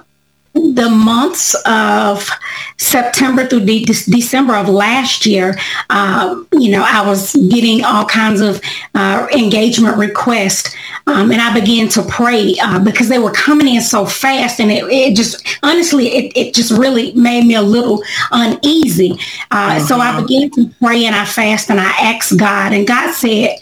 the 0.54 0.90
months 0.90 1.56
of 1.66 2.30
September 2.78 3.46
through 3.46 3.66
de- 3.66 3.86
December 3.86 4.56
of 4.56 4.70
last 4.70 5.26
year, 5.26 5.58
uh, 5.90 6.42
you 6.54 6.72
know, 6.72 6.84
I 6.86 7.06
was 7.06 7.36
getting 7.36 7.84
all 7.84 8.06
kinds 8.06 8.42
of 8.42 8.62
uh, 8.96 9.28
engagement 9.34 9.98
requests. 9.98 10.76
Um, 11.08 11.32
and 11.32 11.42
I 11.42 11.54
began 11.54 11.88
to 11.90 12.04
pray 12.04 12.56
uh, 12.62 12.80
because 12.80 13.08
they 13.08 13.20
were 13.20 13.32
coming 13.32 13.68
in 13.68 13.82
so 13.82 14.06
fast. 14.06 14.60
And 14.60 14.72
it, 14.72 14.84
it 14.86 15.16
just, 15.16 15.46
honestly, 15.64 16.08
it, 16.08 16.34
it, 16.36 16.54
just 16.54 16.72
really 16.72 17.14
made 17.14 17.46
me 17.46 17.56
a 17.56 17.62
little 17.62 18.04
uneasy. 18.32 19.18
Uh, 19.52 19.80
so 19.80 20.00
I 20.00 20.10
uh-huh. 20.10 20.22
began 20.22 20.50
to 20.52 20.70
pray 20.82 21.06
and 21.06 21.16
I 21.16 21.26
fast 21.26 21.70
and 21.70 21.80
I 21.80 21.92
asked 22.00 22.38
God. 22.38 22.74
And 22.74 22.86
God 22.86 23.14
said, 23.14 23.58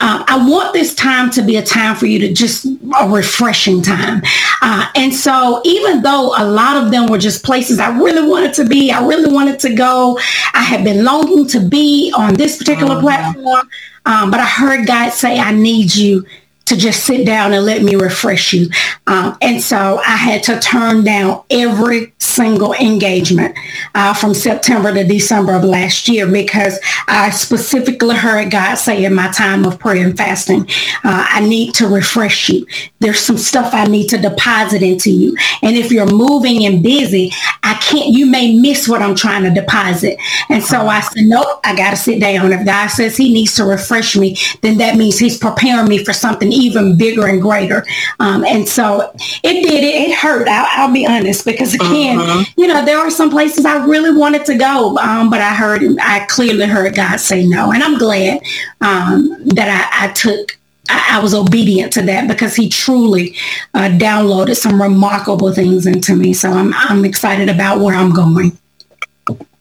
uh, 0.00 0.24
I 0.26 0.48
want 0.48 0.72
this 0.72 0.94
time 0.94 1.30
to 1.30 1.42
be 1.42 1.56
a 1.56 1.62
time 1.62 1.96
for 1.96 2.06
you 2.06 2.18
to 2.20 2.32
just 2.32 2.66
a 2.66 3.08
refreshing 3.08 3.82
time. 3.82 4.22
Uh, 4.62 4.88
and 4.94 5.14
so 5.14 5.60
even 5.64 6.02
though 6.02 6.34
a 6.36 6.44
lot 6.44 6.76
of 6.76 6.90
them 6.90 7.06
were 7.06 7.18
just 7.18 7.44
places 7.44 7.78
I 7.78 7.96
really 7.98 8.28
wanted 8.28 8.54
to 8.54 8.64
be, 8.64 8.90
I 8.90 9.06
really 9.06 9.32
wanted 9.32 9.58
to 9.60 9.74
go, 9.74 10.18
I 10.52 10.62
had 10.62 10.84
been 10.84 11.04
longing 11.04 11.46
to 11.48 11.60
be 11.60 12.12
on 12.16 12.34
this 12.34 12.56
particular 12.56 12.96
oh, 12.96 13.00
platform. 13.00 13.68
Um, 14.06 14.30
but 14.30 14.40
I 14.40 14.46
heard 14.46 14.86
God 14.86 15.10
say, 15.10 15.38
I 15.38 15.52
need 15.52 15.94
you 15.94 16.26
to 16.66 16.76
just 16.76 17.04
sit 17.04 17.26
down 17.26 17.52
and 17.52 17.64
let 17.64 17.82
me 17.82 17.94
refresh 17.94 18.52
you. 18.52 18.68
Um, 19.06 19.36
and 19.42 19.60
so 19.60 19.98
I 19.98 20.16
had 20.16 20.42
to 20.44 20.58
turn 20.60 21.04
down 21.04 21.42
every 21.50 22.12
single 22.18 22.72
engagement 22.74 23.56
uh, 23.94 24.14
from 24.14 24.34
September 24.34 24.92
to 24.92 25.04
December 25.04 25.54
of 25.54 25.62
last 25.62 26.08
year 26.08 26.26
because 26.26 26.80
I 27.06 27.30
specifically 27.30 28.16
heard 28.16 28.50
God 28.50 28.76
say 28.76 29.04
in 29.04 29.14
my 29.14 29.30
time 29.30 29.64
of 29.64 29.78
prayer 29.78 30.06
and 30.06 30.16
fasting, 30.16 30.62
uh, 31.04 31.26
I 31.28 31.40
need 31.40 31.74
to 31.74 31.86
refresh 31.86 32.48
you. 32.48 32.66
There's 33.00 33.20
some 33.20 33.36
stuff 33.36 33.74
I 33.74 33.84
need 33.84 34.08
to 34.08 34.18
deposit 34.18 34.82
into 34.82 35.10
you. 35.10 35.36
And 35.62 35.76
if 35.76 35.92
you're 35.92 36.10
moving 36.10 36.64
and 36.64 36.82
busy, 36.82 37.32
I 37.62 37.74
can't, 37.74 38.08
you 38.08 38.26
may 38.26 38.58
miss 38.58 38.88
what 38.88 39.02
I'm 39.02 39.14
trying 39.14 39.42
to 39.44 39.50
deposit. 39.50 40.18
And 40.48 40.62
so 40.62 40.86
I 40.88 41.00
said, 41.00 41.24
nope, 41.24 41.60
I 41.64 41.76
got 41.76 41.90
to 41.90 41.96
sit 41.96 42.20
down. 42.20 42.52
If 42.52 42.64
God 42.64 42.88
says 42.88 43.16
he 43.16 43.32
needs 43.32 43.54
to 43.56 43.64
refresh 43.64 44.16
me, 44.16 44.36
then 44.62 44.78
that 44.78 44.96
means 44.96 45.18
he's 45.18 45.38
preparing 45.38 45.88
me 45.88 46.02
for 46.02 46.12
something 46.12 46.53
even 46.54 46.96
bigger 46.96 47.26
and 47.26 47.42
greater. 47.42 47.84
Um, 48.20 48.44
and 48.44 48.68
so 48.68 49.12
it 49.42 49.62
did, 49.62 49.84
it, 49.84 50.10
it 50.10 50.14
hurt. 50.14 50.48
I'll, 50.48 50.66
I'll, 50.70 50.94
be 50.94 51.06
honest 51.06 51.44
because 51.44 51.74
again, 51.74 52.18
uh-huh. 52.18 52.44
you 52.56 52.66
know, 52.66 52.84
there 52.84 52.98
are 52.98 53.10
some 53.10 53.30
places 53.30 53.64
I 53.64 53.84
really 53.84 54.16
wanted 54.16 54.44
to 54.46 54.54
go, 54.54 54.96
um, 54.98 55.28
but 55.28 55.40
I 55.40 55.54
heard, 55.54 55.82
I 56.00 56.24
clearly 56.26 56.66
heard 56.66 56.94
God 56.94 57.18
say 57.18 57.46
no. 57.46 57.72
And 57.72 57.82
I'm 57.82 57.98
glad 57.98 58.40
um, 58.80 59.44
that 59.46 59.68
I, 59.68 60.06
I 60.06 60.12
took 60.12 60.56
I, 60.88 61.20
was 61.22 61.34
obedient 61.34 61.92
to 61.94 62.02
that 62.02 62.28
because 62.28 62.54
he 62.54 62.68
truly 62.68 63.34
uh, 63.72 63.88
downloaded 63.88 64.56
some 64.56 64.80
remarkable 64.80 65.52
things 65.52 65.86
into 65.86 66.14
me. 66.14 66.34
So 66.34 66.50
I'm 66.50 66.74
I'm 66.74 67.04
excited 67.04 67.48
about 67.48 67.80
where 67.80 67.94
I'm 67.94 68.12
going. 68.12 68.56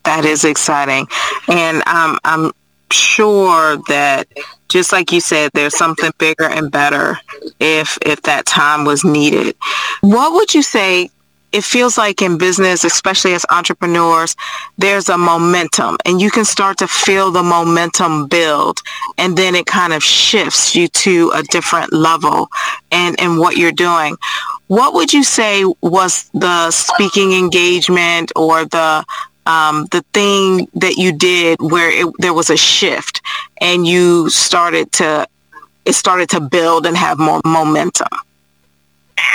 That 0.04 0.26
is 0.26 0.44
exciting, 0.44 1.08
and 1.48 1.78
um, 1.88 2.20
I'm 2.26 2.52
sure 2.94 3.78
that 3.88 4.28
just 4.70 4.92
like 4.92 5.12
you 5.12 5.22
said, 5.22 5.52
there's 5.54 5.78
something 5.78 6.12
bigger 6.18 6.46
and 6.46 6.72
better 6.72 7.18
if 7.60 7.98
if 8.06 8.22
that 8.24 8.46
time 8.46 8.86
was 8.86 9.04
needed. 9.04 9.56
What 10.02 10.34
would 10.34 10.54
you 10.54 10.64
say 10.64 11.10
it 11.54 11.64
feels 11.64 12.00
like 12.00 12.22
in 12.22 12.40
business, 12.40 12.84
especially 12.84 13.36
as 13.36 13.46
entrepreneurs, 13.52 14.36
there's 14.80 15.08
a 15.08 15.18
momentum 15.18 15.98
and 16.04 16.20
you 16.20 16.32
can 16.32 16.46
start 16.46 16.78
to 16.80 16.88
feel 16.88 17.30
the 17.30 17.44
momentum 17.44 18.26
build 18.26 18.80
and 19.20 19.38
then 19.38 19.54
it 19.54 19.68
kind 19.68 19.94
of 19.94 20.04
shifts 20.04 20.76
you 20.76 20.88
to 20.88 21.32
a 21.36 21.44
different 21.44 21.94
level 21.94 22.50
and, 22.92 23.20
and 23.22 23.38
what 23.38 23.56
you're 23.56 23.72
doing. 23.72 24.18
What 24.68 24.96
would 24.96 25.14
you 25.14 25.24
say 25.24 25.64
was 25.82 26.28
the 26.34 26.72
speaking 26.72 27.34
engagement 27.34 28.32
or 28.36 28.66
the 28.66 29.06
um, 29.46 29.88
the 29.92 30.04
thing 30.14 30.68
that 30.76 30.96
you 30.96 31.12
did 31.12 31.62
where 31.62 31.90
it, 31.92 32.14
there 32.20 32.34
was 32.34 32.50
a 32.50 32.58
shift 32.58 33.22
and 33.60 33.86
you 33.86 34.30
started 34.30 34.92
to 34.94 35.28
it 35.86 35.94
started 35.94 36.30
to 36.30 36.40
build 36.40 36.86
and 36.86 36.96
have 36.96 37.20
more 37.20 37.42
momentum? 37.46 38.08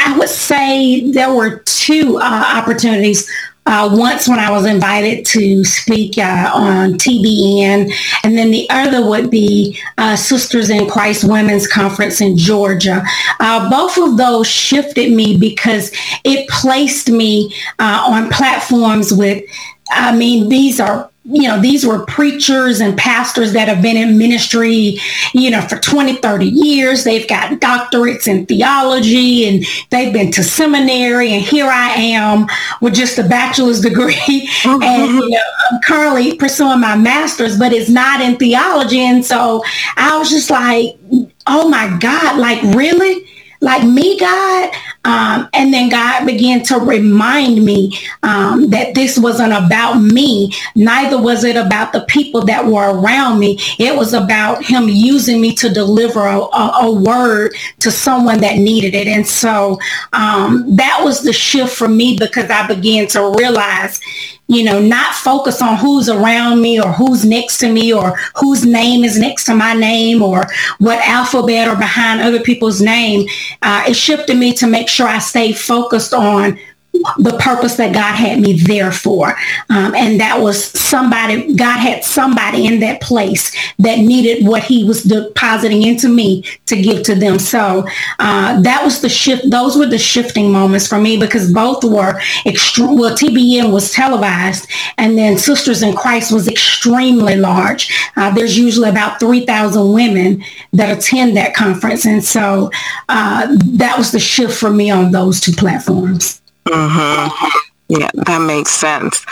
I 0.07 0.17
would 0.19 0.29
say 0.29 1.11
there 1.11 1.33
were 1.33 1.59
two 1.61 2.19
uh, 2.19 2.53
opportunities. 2.57 3.31
Uh, 3.67 3.87
once 3.93 4.27
when 4.27 4.39
I 4.39 4.51
was 4.51 4.65
invited 4.65 5.27
to 5.27 5.63
speak 5.63 6.17
uh, 6.17 6.51
on 6.55 6.95
TBN, 6.95 7.93
and 8.25 8.39
then 8.39 8.51
the 8.51 8.67
other 8.71 9.07
would 9.07 9.31
be 9.31 9.79
uh, 9.99 10.17
Sisters 10.17 10.71
in 10.71 10.89
Christ 10.89 11.23
Women's 11.25 11.67
Conference 11.67 12.23
in 12.23 12.39
Georgia. 12.39 13.03
Uh, 13.41 13.69
both 13.69 13.99
of 13.99 14.17
those 14.17 14.47
shifted 14.47 15.13
me 15.13 15.37
because 15.37 15.93
it 16.25 16.49
placed 16.49 17.11
me 17.11 17.55
uh, 17.79 18.05
on 18.07 18.31
platforms 18.31 19.13
with 19.13 19.45
I 19.91 20.17
mean, 20.17 20.49
these 20.49 20.81
are 20.81 21.11
you 21.31 21.43
know, 21.43 21.61
these 21.61 21.85
were 21.85 22.07
preachers 22.07 22.81
and 22.81 22.97
pastors 22.97 23.53
that 23.53 23.69
have 23.69 23.83
been 23.83 23.99
in 23.99 24.17
ministry, 24.17 24.99
you 25.35 25.51
know, 25.51 25.61
for 25.61 25.77
20, 25.77 26.17
30 26.17 26.47
years. 26.47 27.05
They've 27.05 27.29
got 27.29 27.61
doctorates 27.61 28.27
in 28.27 28.47
theology 28.47 29.47
and 29.47 29.65
they've 29.91 30.13
been 30.13 30.33
to 30.33 30.43
seminary. 30.43 31.33
And 31.33 31.45
here 31.45 31.67
I 31.67 31.91
am 31.91 32.47
with 32.81 32.95
just 32.95 33.19
a 33.19 33.25
bachelor's 33.25 33.81
degree. 33.81 34.49
And 34.65 35.13
you 35.13 35.31
know, 35.31 35.41
I'm 35.71 35.81
currently 35.85 36.37
pursuing 36.37 36.81
my 36.81 36.97
master's, 36.97 37.59
but 37.59 37.73
it's 37.73 37.91
not 37.91 38.21
in 38.21 38.37
theology. 38.37 39.01
And 39.01 39.25
so 39.25 39.63
I 39.97 40.17
was 40.19 40.31
just 40.31 40.51
like, 40.51 40.97
oh 41.47 41.69
my 41.69 41.97
God, 41.99 42.39
like 42.39 42.63
really? 42.75 43.27
like 43.61 43.85
me, 43.85 44.19
God. 44.19 44.71
Um, 45.09 45.49
and 45.55 45.73
then 45.73 45.89
God 45.89 46.27
began 46.27 46.63
to 46.65 46.79
remind 46.79 47.65
me 47.65 47.99
um, 48.23 48.69
that 48.69 48.95
this 48.95 49.19
wasn't 49.19 49.55
about 49.55 49.95
me. 49.95 50.53
Neither 50.77 51.19
was 51.19 51.45
it 51.45 51.57
about 51.57 51.95
the 51.95 52.03
people 52.03 52.45
that 52.45 52.67
were 52.67 52.91
around 52.91 53.39
me. 53.39 53.59
It 53.79 53.97
was 53.97 54.13
about 54.13 54.63
him 54.63 54.87
using 54.87 55.41
me 55.41 55.55
to 55.55 55.71
deliver 55.71 56.21
a, 56.21 56.41
a, 56.41 56.79
a 56.83 56.93
word 56.93 57.55
to 57.79 57.91
someone 57.91 58.43
that 58.43 58.59
needed 58.59 58.95
it. 58.95 59.09
And 59.09 59.27
so 59.27 59.79
um, 60.13 60.77
that 60.77 61.01
was 61.03 61.23
the 61.23 61.33
shift 61.33 61.75
for 61.75 61.89
me 61.89 62.19
because 62.19 62.51
I 62.51 62.67
began 62.67 63.07
to 63.09 63.35
realize 63.39 64.03
you 64.49 64.65
know, 64.65 64.81
not 64.81 65.15
focus 65.15 65.61
on 65.61 65.77
who's 65.77 66.09
around 66.09 66.63
me 66.63 66.81
or 66.81 66.91
who's 66.91 67.25
next 67.25 67.59
to 67.59 67.71
me 67.71 67.93
or 67.93 68.17
whose 68.37 68.65
name 68.65 69.05
is 69.05 69.19
next 69.19 69.45
to 69.45 69.55
my 69.55 69.75
name 69.75 70.23
or 70.23 70.47
what 70.79 70.99
alphabet 71.07 71.69
or 71.69 71.77
behind 71.77 72.21
other 72.21 72.41
people's 72.41 72.81
name. 72.81 73.29
Uh, 73.61 73.85
it 73.87 73.95
shifted 73.95 74.39
me 74.39 74.55
to 74.55 74.67
make 74.67 74.89
sure 74.89 75.07
I 75.07 75.19
stay 75.19 75.53
focused 75.53 76.15
on 76.15 76.59
the 77.19 77.37
purpose 77.41 77.77
that 77.77 77.95
God 77.95 78.15
had 78.15 78.41
me 78.41 78.59
there 78.59 78.93
for. 78.93 79.31
Um, 79.71 79.95
and 79.95 80.21
that 80.21 80.41
was 80.41 80.65
somebody, 80.79 81.55
God 81.55 81.79
had 81.79 82.05
somebody 82.05 82.67
in 82.67 82.81
that 82.81 83.01
place 83.01 83.55
that 83.79 83.99
needed 83.99 84.47
what 84.47 84.63
he 84.65 84.85
was 84.85 85.03
depositing 85.03 85.83
into 85.83 86.09
me 86.09 86.45
to 86.67 86.81
give 86.81 87.03
to 87.05 87.15
them. 87.15 87.39
So 87.39 87.87
uh, 88.19 88.61
that 88.61 88.85
was 88.85 89.01
the 89.01 89.09
shift. 89.09 89.51
Those 89.51 89.77
were 89.77 89.87
the 89.87 89.99
shifting 89.99 90.53
moments 90.53 90.87
for 90.87 90.99
me 90.99 91.19
because 91.19 91.53
both 91.53 91.85
were 91.85 92.21
extreme. 92.47 92.97
Well, 92.99 93.17
TBN 93.17 93.73
was 93.73 93.93
televised 93.93 94.69
and 94.97 95.17
then 95.17 95.39
Sisters 95.39 95.83
in 95.83 95.95
Christ 95.95 96.33
was 96.33 96.49
extremely 96.49 97.37
large. 97.37 97.93
Uh, 98.17 98.31
there's 98.35 98.59
usually 98.59 98.89
about 98.89 99.21
3,000 99.21 99.93
women 99.93 100.45
that 100.73 100.97
attend 100.97 101.37
that 101.37 101.55
conference. 101.55 102.05
And 102.05 102.25
so 102.25 102.71
uh, 103.09 103.47
that 103.65 103.97
was 103.97 104.13
the 104.13 104.21
shift 104.21 104.59
for 104.59 104.71
me 104.71 104.91
on 104.91 105.11
those 105.11 105.41
two 105.41 105.53
platforms. 105.53 106.41
Mm-hmm. 106.69 107.59
Yeah, 107.89 108.11
that 108.15 108.43
makes 108.43 108.71
sense. 108.71 109.25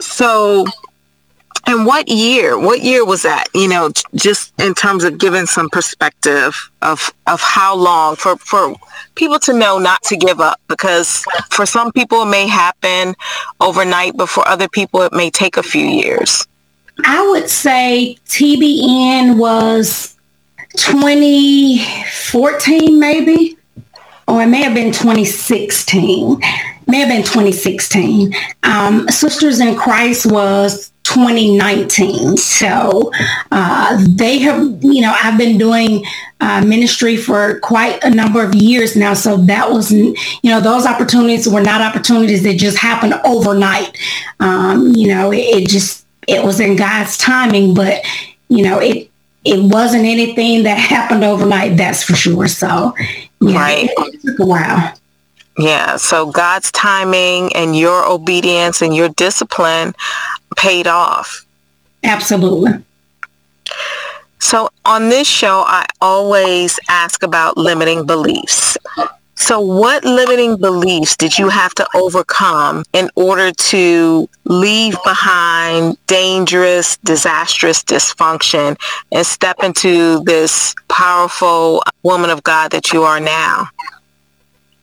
So, 0.00 0.66
and 1.66 1.86
what 1.86 2.08
year? 2.08 2.58
What 2.58 2.82
year 2.82 3.04
was 3.04 3.22
that? 3.22 3.46
You 3.54 3.68
know, 3.68 3.92
just 4.14 4.52
in 4.60 4.74
terms 4.74 5.04
of 5.04 5.18
giving 5.18 5.46
some 5.46 5.70
perspective 5.70 6.70
of 6.80 7.12
of 7.26 7.40
how 7.40 7.76
long 7.76 8.16
for 8.16 8.36
for 8.38 8.74
people 9.14 9.38
to 9.40 9.52
know 9.52 9.78
not 9.78 10.02
to 10.04 10.16
give 10.16 10.40
up 10.40 10.58
because 10.68 11.24
for 11.50 11.66
some 11.66 11.92
people 11.92 12.22
it 12.22 12.30
may 12.30 12.48
happen 12.48 13.14
overnight, 13.60 14.16
but 14.16 14.28
for 14.28 14.46
other 14.48 14.68
people 14.68 15.02
it 15.02 15.12
may 15.12 15.30
take 15.30 15.56
a 15.56 15.62
few 15.62 15.86
years. 15.86 16.46
I 17.04 17.24
would 17.28 17.48
say 17.48 18.16
TBN 18.26 19.36
was 19.36 20.16
2014 20.76 22.98
maybe 22.98 23.56
or 24.28 24.42
it 24.42 24.46
may 24.46 24.62
have 24.62 24.74
been 24.74 24.92
2016. 24.92 26.40
May 26.86 26.98
have 26.98 27.08
been 27.08 27.22
2016. 27.22 28.34
Um, 28.62 29.08
Sisters 29.08 29.60
in 29.60 29.76
Christ 29.76 30.26
was 30.26 30.92
2019. 31.04 32.36
So 32.36 33.12
uh, 33.50 34.04
they 34.08 34.38
have, 34.38 34.82
you 34.82 35.02
know, 35.02 35.14
I've 35.22 35.36
been 35.36 35.58
doing 35.58 36.04
uh, 36.40 36.64
ministry 36.64 37.16
for 37.16 37.58
quite 37.60 38.02
a 38.02 38.10
number 38.10 38.42
of 38.42 38.54
years 38.54 38.96
now. 38.96 39.14
So 39.14 39.36
that 39.36 39.70
was, 39.70 39.92
you 39.92 40.14
know, 40.44 40.60
those 40.60 40.86
opportunities 40.86 41.48
were 41.48 41.62
not 41.62 41.80
opportunities 41.80 42.42
that 42.44 42.54
just 42.54 42.78
happened 42.78 43.14
overnight. 43.24 43.96
Um, 44.40 44.94
you 44.94 45.08
know, 45.08 45.32
it, 45.32 45.40
it 45.40 45.68
just, 45.68 46.06
it 46.28 46.44
was 46.44 46.60
in 46.60 46.76
God's 46.76 47.16
timing, 47.18 47.74
but, 47.74 48.04
you 48.48 48.62
know, 48.62 48.78
it, 48.78 49.10
it 49.44 49.60
wasn't 49.60 50.04
anything 50.04 50.62
that 50.62 50.78
happened 50.78 51.24
overnight, 51.24 51.76
that's 51.76 52.02
for 52.04 52.14
sure. 52.14 52.46
So, 52.46 52.94
yeah, 53.42 53.58
right. 53.58 53.84
it, 53.90 54.14
it 54.14 54.20
took 54.22 54.38
a 54.40 54.46
while. 54.46 54.94
Yeah, 55.58 55.96
so 55.96 56.30
God's 56.30 56.72
timing 56.72 57.54
and 57.54 57.76
your 57.76 58.04
obedience 58.10 58.80
and 58.80 58.96
your 58.96 59.10
discipline 59.10 59.94
paid 60.56 60.86
off. 60.86 61.44
Absolutely. 62.04 62.72
So 64.38 64.70
on 64.84 65.08
this 65.08 65.28
show, 65.28 65.62
I 65.66 65.86
always 66.00 66.80
ask 66.88 67.22
about 67.22 67.56
limiting 67.56 68.06
beliefs. 68.06 68.76
So 69.34 69.60
what 69.60 70.04
limiting 70.04 70.56
beliefs 70.56 71.16
did 71.16 71.38
you 71.38 71.48
have 71.48 71.74
to 71.74 71.86
overcome 71.94 72.84
in 72.92 73.10
order 73.16 73.50
to 73.50 74.28
leave 74.44 74.96
behind 75.04 75.96
dangerous, 76.06 76.96
disastrous 76.98 77.82
dysfunction 77.82 78.78
and 79.10 79.26
step 79.26 79.56
into 79.62 80.22
this 80.24 80.74
powerful 80.88 81.82
woman 82.02 82.30
of 82.30 82.42
God 82.42 82.70
that 82.72 82.92
you 82.92 83.02
are 83.02 83.20
now? 83.20 83.68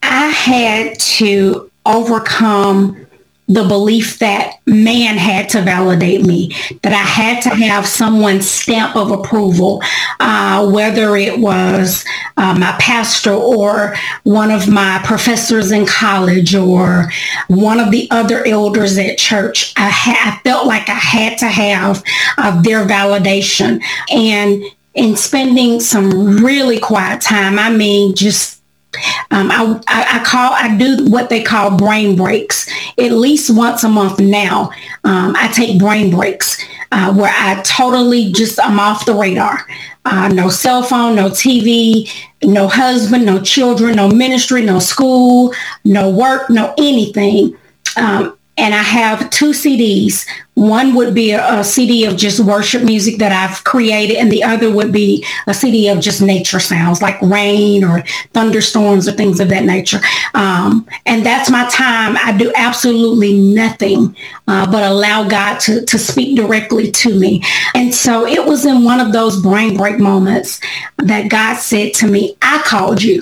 I 0.03 0.27
had 0.27 0.99
to 0.99 1.69
overcome 1.85 3.05
the 3.49 3.63
belief 3.63 4.19
that 4.19 4.59
man 4.67 5.17
had 5.17 5.49
to 5.49 5.61
validate 5.63 6.23
me, 6.23 6.55
that 6.83 6.93
I 6.93 6.97
had 6.97 7.41
to 7.41 7.49
have 7.49 7.87
someone's 7.87 8.47
stamp 8.47 8.95
of 8.95 9.09
approval, 9.09 9.81
uh, 10.19 10.69
whether 10.69 11.15
it 11.15 11.39
was 11.39 12.05
uh, 12.37 12.55
my 12.57 12.75
pastor 12.79 13.33
or 13.33 13.95
one 14.23 14.51
of 14.51 14.69
my 14.69 15.01
professors 15.03 15.71
in 15.71 15.87
college 15.87 16.53
or 16.53 17.11
one 17.47 17.79
of 17.79 17.89
the 17.89 18.07
other 18.11 18.45
elders 18.45 18.99
at 18.99 19.17
church. 19.17 19.73
I, 19.75 19.89
ha- 19.89 20.37
I 20.37 20.43
felt 20.47 20.67
like 20.67 20.87
I 20.87 20.93
had 20.93 21.39
to 21.39 21.47
have 21.47 22.03
uh, 22.37 22.61
their 22.61 22.85
validation. 22.85 23.81
And 24.11 24.63
in 24.93 25.15
spending 25.15 25.79
some 25.79 26.37
really 26.37 26.79
quiet 26.79 27.21
time, 27.21 27.57
I 27.57 27.71
mean, 27.71 28.13
just 28.13 28.58
um, 29.31 29.51
I, 29.51 29.79
I, 29.87 30.23
call 30.25 30.51
I 30.53 30.75
do 30.75 31.05
what 31.09 31.29
they 31.29 31.43
call 31.43 31.77
brain 31.77 32.15
breaks 32.15 32.67
at 32.97 33.11
least 33.11 33.55
once 33.55 33.83
a 33.83 33.89
month 33.89 34.19
now. 34.19 34.71
Um, 35.03 35.35
I 35.37 35.51
take 35.53 35.77
brain 35.77 36.09
breaks 36.09 36.63
uh, 36.91 37.13
where 37.13 37.31
I 37.33 37.61
totally 37.61 38.31
just 38.31 38.59
I'm 38.59 38.79
off 38.79 39.05
the 39.05 39.13
radar. 39.13 39.67
Uh, 40.05 40.29
no 40.29 40.49
cell 40.49 40.81
phone, 40.81 41.15
no 41.15 41.29
TV, 41.29 42.09
no 42.43 42.67
husband, 42.67 43.25
no 43.25 43.39
children, 43.39 43.95
no 43.95 44.09
ministry, 44.09 44.63
no 44.63 44.79
school, 44.79 45.53
no 45.85 46.09
work, 46.09 46.49
no 46.49 46.73
anything. 46.79 47.55
Um, 47.95 48.38
and 48.59 48.75
I 48.75 48.83
have 48.83 49.29
two 49.29 49.51
CDs. 49.51 50.27
One 50.55 50.93
would 50.95 51.15
be 51.15 51.31
a, 51.31 51.59
a, 51.59 51.63
CD 51.63 52.03
of 52.03 52.17
just 52.17 52.41
worship 52.41 52.83
music 52.83 53.17
that 53.19 53.31
I've 53.31 53.63
created, 53.63 54.17
and 54.17 54.29
the 54.29 54.43
other 54.43 54.69
would 54.69 54.91
be 54.91 55.25
a 55.47 55.53
CD 55.53 55.87
of 55.87 56.01
just 56.01 56.21
nature 56.21 56.59
sounds 56.59 57.01
like 57.01 57.21
rain 57.21 57.85
or 57.85 58.03
thunderstorms 58.33 59.07
or 59.07 59.13
things 59.13 59.39
of 59.39 59.47
that 59.49 59.63
nature. 59.63 59.99
Um, 60.33 60.85
and 61.05 61.25
that's 61.25 61.49
my 61.49 61.69
time. 61.69 62.17
I 62.17 62.37
do 62.37 62.51
absolutely 62.55 63.39
nothing 63.39 64.15
uh, 64.47 64.69
but 64.69 64.83
allow 64.83 65.27
God 65.27 65.59
to, 65.61 65.85
to 65.85 65.97
speak 65.97 66.35
directly 66.35 66.91
to 66.91 67.17
me. 67.17 67.41
And 67.73 67.95
so 67.95 68.27
it 68.27 68.45
was 68.45 68.65
in 68.65 68.83
one 68.83 68.99
of 68.99 69.13
those 69.13 69.41
brain 69.41 69.77
break 69.77 69.99
moments 69.99 70.59
that 70.97 71.29
God 71.29 71.55
said 71.55 71.93
to 71.95 72.07
me, 72.07 72.35
I 72.41 72.61
called 72.65 73.01
you, 73.01 73.21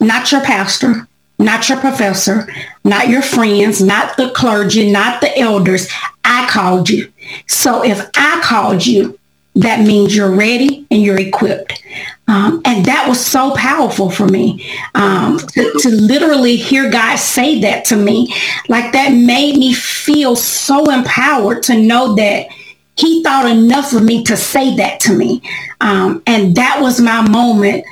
not 0.00 0.32
your 0.32 0.40
pastor, 0.40 1.06
not 1.38 1.68
your 1.68 1.78
professor, 1.78 2.48
not 2.84 3.08
your 3.08 3.22
friends, 3.22 3.82
not 3.82 4.16
the 4.16 4.30
clergy, 4.30 4.90
not 4.90 5.20
the 5.20 5.36
elders. 5.38 5.88
I 6.24 6.46
called 6.48 6.88
you. 6.88 7.12
So 7.46 7.84
if 7.84 8.08
I 8.16 8.40
called 8.42 8.86
you, 8.86 9.18
that 9.56 9.80
means 9.86 10.16
you're 10.16 10.34
ready 10.34 10.86
and 10.90 11.02
you're 11.02 11.20
equipped. 11.20 11.82
Um, 12.26 12.62
and 12.64 12.84
that 12.86 13.06
was 13.08 13.24
so 13.24 13.54
powerful 13.54 14.10
for 14.10 14.26
me 14.26 14.68
um, 14.94 15.38
to, 15.38 15.72
to 15.80 15.88
literally 15.90 16.56
hear 16.56 16.90
God 16.90 17.16
say 17.16 17.60
that 17.60 17.84
to 17.86 17.96
me. 17.96 18.34
Like 18.68 18.92
that 18.92 19.10
made 19.10 19.56
me 19.56 19.74
feel 19.74 20.34
so 20.34 20.90
empowered 20.90 21.62
to 21.64 21.80
know 21.80 22.14
that 22.14 22.48
he 22.96 23.22
thought 23.22 23.46
enough 23.50 23.92
of 23.92 24.02
me 24.02 24.24
to 24.24 24.36
say 24.36 24.74
that 24.76 25.00
to 25.00 25.12
me. 25.14 25.42
Um, 25.80 26.22
and 26.26 26.54
that 26.56 26.78
was 26.80 27.00
my 27.00 27.28
moment 27.28 27.84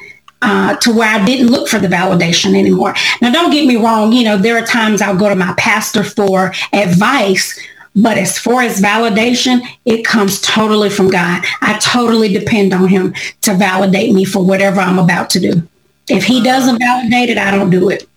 uh, 0.42 0.76
to 0.76 0.92
where 0.92 1.08
I 1.08 1.24
didn't 1.24 1.48
look 1.48 1.68
for 1.68 1.78
the 1.78 1.88
validation 1.88 2.58
anymore. 2.58 2.94
Now, 3.20 3.32
don't 3.32 3.50
get 3.50 3.66
me 3.66 3.76
wrong. 3.76 4.12
You 4.12 4.24
know, 4.24 4.36
there 4.36 4.58
are 4.58 4.66
times 4.66 5.00
I'll 5.00 5.16
go 5.16 5.28
to 5.28 5.36
my 5.36 5.54
pastor 5.56 6.04
for 6.04 6.52
advice, 6.72 7.58
but 7.94 8.18
as 8.18 8.38
far 8.38 8.62
as 8.62 8.80
validation, 8.80 9.62
it 9.84 10.04
comes 10.04 10.40
totally 10.40 10.90
from 10.90 11.08
God. 11.08 11.44
I 11.60 11.78
totally 11.78 12.32
depend 12.32 12.74
on 12.74 12.88
him 12.88 13.14
to 13.42 13.54
validate 13.54 14.14
me 14.14 14.24
for 14.24 14.44
whatever 14.44 14.80
I'm 14.80 14.98
about 14.98 15.30
to 15.30 15.40
do. 15.40 15.68
If 16.08 16.24
he 16.24 16.42
doesn't 16.42 16.78
validate 16.78 17.30
it, 17.30 17.38
I 17.38 17.50
don't 17.50 17.70
do 17.70 17.88
it. 17.88 18.08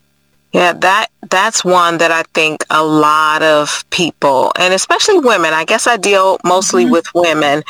Yeah, 0.51 0.71
that 0.71 1.07
that's 1.29 1.65
one 1.65 1.97
that 1.97 2.11
I 2.11 2.23
think 2.33 2.63
a 2.69 2.81
lot 2.81 3.43
of 3.43 3.83
people, 3.89 4.53
and 4.57 4.73
especially 4.73 5.19
women, 5.19 5.53
I 5.53 5.65
guess 5.65 5.85
I 5.85 5.97
deal 5.97 6.37
mostly 6.45 6.83
mm-hmm. 6.83 6.93
with 6.93 7.13
women, 7.13 7.63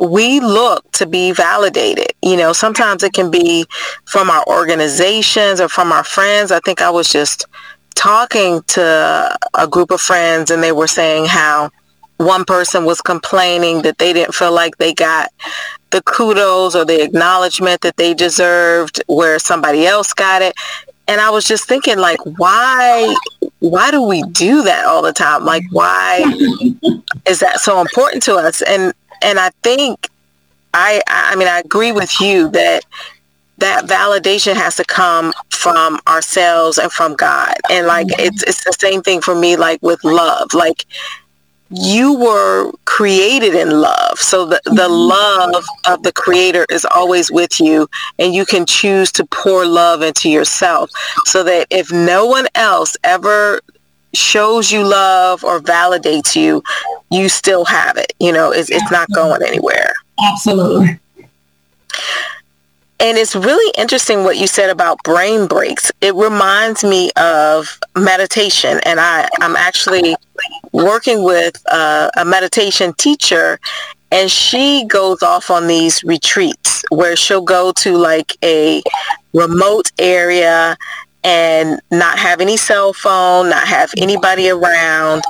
we 0.00 0.40
look 0.40 0.90
to 0.92 1.06
be 1.06 1.32
validated. 1.32 2.12
You 2.22 2.36
know, 2.36 2.52
sometimes 2.52 3.02
it 3.02 3.12
can 3.12 3.30
be 3.30 3.66
from 4.06 4.30
our 4.30 4.44
organizations 4.46 5.60
or 5.60 5.68
from 5.68 5.92
our 5.92 6.04
friends. 6.04 6.52
I 6.52 6.60
think 6.60 6.80
I 6.80 6.90
was 6.90 7.10
just 7.10 7.46
talking 7.94 8.62
to 8.68 9.38
a 9.54 9.68
group 9.68 9.90
of 9.90 10.00
friends 10.00 10.50
and 10.50 10.62
they 10.62 10.72
were 10.72 10.86
saying 10.86 11.26
how 11.26 11.70
one 12.18 12.44
person 12.44 12.84
was 12.84 13.00
complaining 13.00 13.82
that 13.82 13.98
they 13.98 14.12
didn't 14.12 14.34
feel 14.34 14.52
like 14.52 14.76
they 14.76 14.92
got 14.92 15.30
the 15.90 16.02
kudos 16.02 16.76
or 16.76 16.84
the 16.84 17.02
acknowledgement 17.02 17.80
that 17.80 17.96
they 17.96 18.14
deserved 18.14 19.02
where 19.08 19.38
somebody 19.38 19.86
else 19.86 20.12
got 20.12 20.42
it 20.42 20.54
and 21.10 21.20
I 21.20 21.30
was 21.30 21.44
just 21.44 21.66
thinking, 21.66 21.98
like, 21.98 22.20
why, 22.38 23.12
why 23.58 23.90
do 23.90 24.00
we 24.00 24.22
do 24.30 24.62
that 24.62 24.84
all 24.86 25.02
the 25.02 25.12
time? 25.12 25.44
Like, 25.44 25.64
why 25.72 26.22
is 27.26 27.40
that 27.40 27.58
so 27.58 27.80
important 27.80 28.22
to 28.24 28.36
us? 28.36 28.62
And 28.62 28.94
and 29.22 29.38
I 29.38 29.50
think, 29.62 30.08
I, 30.74 31.02
I 31.06 31.36
mean, 31.36 31.48
I 31.48 31.60
agree 31.60 31.92
with 31.92 32.20
you 32.20 32.48
that 32.50 32.84
that 33.58 33.84
validation 33.84 34.54
has 34.54 34.76
to 34.76 34.84
come 34.84 35.34
from 35.50 36.00
ourselves 36.08 36.78
and 36.78 36.90
from 36.90 37.14
God. 37.14 37.54
And 37.70 37.86
like, 37.86 38.06
it's 38.18 38.42
it's 38.44 38.64
the 38.64 38.76
same 38.78 39.02
thing 39.02 39.20
for 39.20 39.34
me, 39.34 39.56
like 39.56 39.82
with 39.82 40.02
love. 40.02 40.54
Like, 40.54 40.86
you 41.70 42.14
were 42.14 42.72
created 42.84 43.54
in 43.54 43.70
love. 43.70 44.18
So 44.18 44.44
the, 44.44 44.60
the 44.64 44.88
mm-hmm. 44.88 45.54
love 45.54 45.64
of 45.88 46.02
the 46.02 46.12
creator 46.12 46.66
is 46.68 46.84
always 46.84 47.30
with 47.30 47.60
you 47.60 47.88
and 48.18 48.34
you 48.34 48.44
can 48.44 48.66
choose 48.66 49.12
to 49.12 49.24
pour 49.26 49.64
love 49.64 50.02
into 50.02 50.28
yourself 50.28 50.90
so 51.26 51.44
that 51.44 51.68
if 51.70 51.92
no 51.92 52.26
one 52.26 52.48
else 52.56 52.96
ever 53.04 53.60
shows 54.14 54.70
you 54.72 54.86
love 54.86 55.44
or 55.44 55.60
validates 55.60 56.34
you, 56.34 56.62
you 57.10 57.28
still 57.28 57.64
have 57.64 57.96
it. 57.96 58.12
You 58.18 58.32
know, 58.32 58.52
it's, 58.52 58.70
it's 58.70 58.90
not 58.90 59.08
going 59.12 59.42
anywhere. 59.42 59.94
Absolutely. 60.32 60.98
And 63.02 63.16
it's 63.16 63.34
really 63.34 63.72
interesting 63.78 64.24
what 64.24 64.36
you 64.36 64.46
said 64.46 64.68
about 64.68 64.98
brain 65.04 65.46
breaks. 65.46 65.90
It 66.02 66.14
reminds 66.14 66.84
me 66.84 67.10
of 67.16 67.78
meditation. 67.96 68.78
And 68.84 69.00
I, 69.00 69.26
I'm 69.40 69.56
actually 69.56 70.16
working 70.72 71.22
with 71.22 71.56
uh, 71.70 72.10
a 72.16 72.24
meditation 72.26 72.92
teacher 72.94 73.58
and 74.12 74.30
she 74.30 74.84
goes 74.86 75.22
off 75.22 75.50
on 75.50 75.66
these 75.66 76.02
retreats 76.02 76.84
where 76.90 77.14
she'll 77.16 77.40
go 77.42 77.72
to 77.72 77.96
like 77.96 78.36
a 78.42 78.82
remote 79.32 79.92
area 79.98 80.76
and 81.24 81.80
not 81.90 82.18
have 82.18 82.40
any 82.40 82.56
cell 82.56 82.92
phone, 82.92 83.50
not 83.50 83.66
have 83.66 83.92
anybody 83.98 84.48
around 84.50 85.22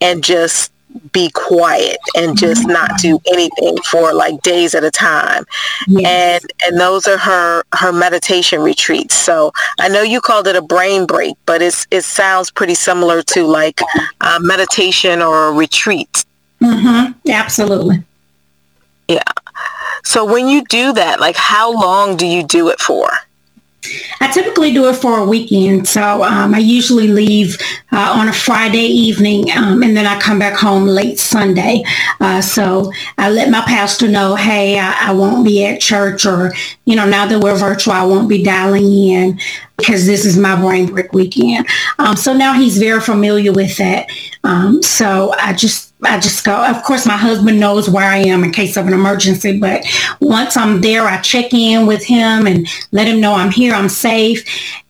and 0.00 0.22
just 0.22 0.72
be 1.12 1.30
quiet 1.30 1.98
and 2.16 2.38
just 2.38 2.62
mm-hmm. 2.62 2.72
not 2.72 2.98
do 2.98 3.20
anything 3.32 3.76
for 3.82 4.12
like 4.14 4.40
days 4.42 4.74
at 4.74 4.84
a 4.84 4.90
time. 4.90 5.44
Yes. 5.86 6.42
And 6.42 6.52
and 6.66 6.80
those 6.80 7.06
are 7.06 7.18
her 7.18 7.64
her 7.74 7.92
meditation 7.92 8.60
retreats. 8.60 9.14
So 9.14 9.52
I 9.78 9.88
know 9.88 10.02
you 10.02 10.20
called 10.20 10.46
it 10.46 10.56
a 10.56 10.62
brain 10.62 11.06
break, 11.06 11.36
but 11.46 11.62
it's 11.62 11.86
it 11.90 12.02
sounds 12.02 12.50
pretty 12.50 12.74
similar 12.74 13.22
to 13.22 13.44
like 13.44 13.80
a 14.20 14.38
meditation 14.40 15.22
or 15.22 15.48
a 15.48 15.52
retreat. 15.52 16.24
Mm-hmm. 16.60 17.30
Absolutely. 17.30 18.02
Yeah. 19.08 19.22
So 20.04 20.24
when 20.24 20.48
you 20.48 20.64
do 20.64 20.92
that, 20.92 21.20
like 21.20 21.36
how 21.36 21.72
long 21.72 22.16
do 22.16 22.26
you 22.26 22.42
do 22.42 22.68
it 22.68 22.80
for? 22.80 23.08
I 24.20 24.30
typically 24.30 24.72
do 24.72 24.88
it 24.88 24.96
for 24.96 25.18
a 25.18 25.24
weekend. 25.24 25.86
So 25.88 26.22
um, 26.22 26.54
I 26.54 26.58
usually 26.58 27.08
leave 27.08 27.58
uh, 27.92 28.14
on 28.16 28.28
a 28.28 28.32
Friday 28.32 28.86
evening 28.86 29.50
um, 29.52 29.82
and 29.82 29.96
then 29.96 30.06
I 30.06 30.18
come 30.20 30.38
back 30.38 30.58
home 30.58 30.86
late 30.86 31.18
Sunday. 31.18 31.84
Uh, 32.20 32.40
so 32.40 32.92
I 33.18 33.30
let 33.30 33.50
my 33.50 33.62
pastor 33.62 34.08
know, 34.08 34.34
hey, 34.34 34.78
I, 34.78 35.08
I, 35.08 35.12
won't 35.12 35.44
be 35.44 35.64
at 35.64 35.80
church 35.80 36.26
or, 36.26 36.52
you 36.84 36.96
know, 36.96 37.06
now 37.06 37.26
that 37.26 37.40
we're 37.40 37.56
virtual, 37.56 37.92
I 37.92 38.04
won't 38.04 38.28
be 38.28 38.42
dialing 38.42 38.92
in 38.92 39.40
because 39.76 40.06
this 40.06 40.24
is 40.24 40.38
my 40.38 40.60
brain 40.60 40.86
break 40.86 41.12
weekend. 41.12 41.66
Um, 41.98 42.16
so 42.16 42.32
now 42.32 42.54
he's 42.54 42.78
very 42.78 43.00
familiar 43.00 43.52
with 43.52 43.76
that. 43.76 44.08
Um, 44.44 44.82
so 44.82 45.32
I 45.38 45.52
just 45.52 45.85
I 46.02 46.20
just 46.20 46.44
go. 46.44 46.54
Of 46.54 46.82
course, 46.82 47.06
my 47.06 47.16
husband 47.16 47.58
knows 47.58 47.88
where 47.88 48.04
I 48.08 48.18
am 48.18 48.44
in 48.44 48.52
case 48.52 48.76
of 48.76 48.86
an 48.86 48.92
emergency. 48.92 49.58
But 49.58 49.84
once 50.20 50.56
I'm 50.56 50.80
there, 50.80 51.02
I 51.02 51.20
check 51.20 51.54
in 51.54 51.86
with 51.86 52.04
him 52.04 52.46
and 52.46 52.68
let 52.92 53.08
him 53.08 53.20
know 53.20 53.32
I'm 53.32 53.50
here, 53.50 53.72
I'm 53.74 53.88
safe, 53.88 54.44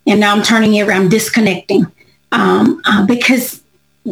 and 0.07 0.19
now 0.19 0.35
I'm 0.35 0.42
turning 0.42 0.75
it. 0.75 0.88
I'm 0.88 1.09
disconnecting 1.09 1.87
um, 2.33 2.83
uh, 2.85 3.07
because 3.07 3.62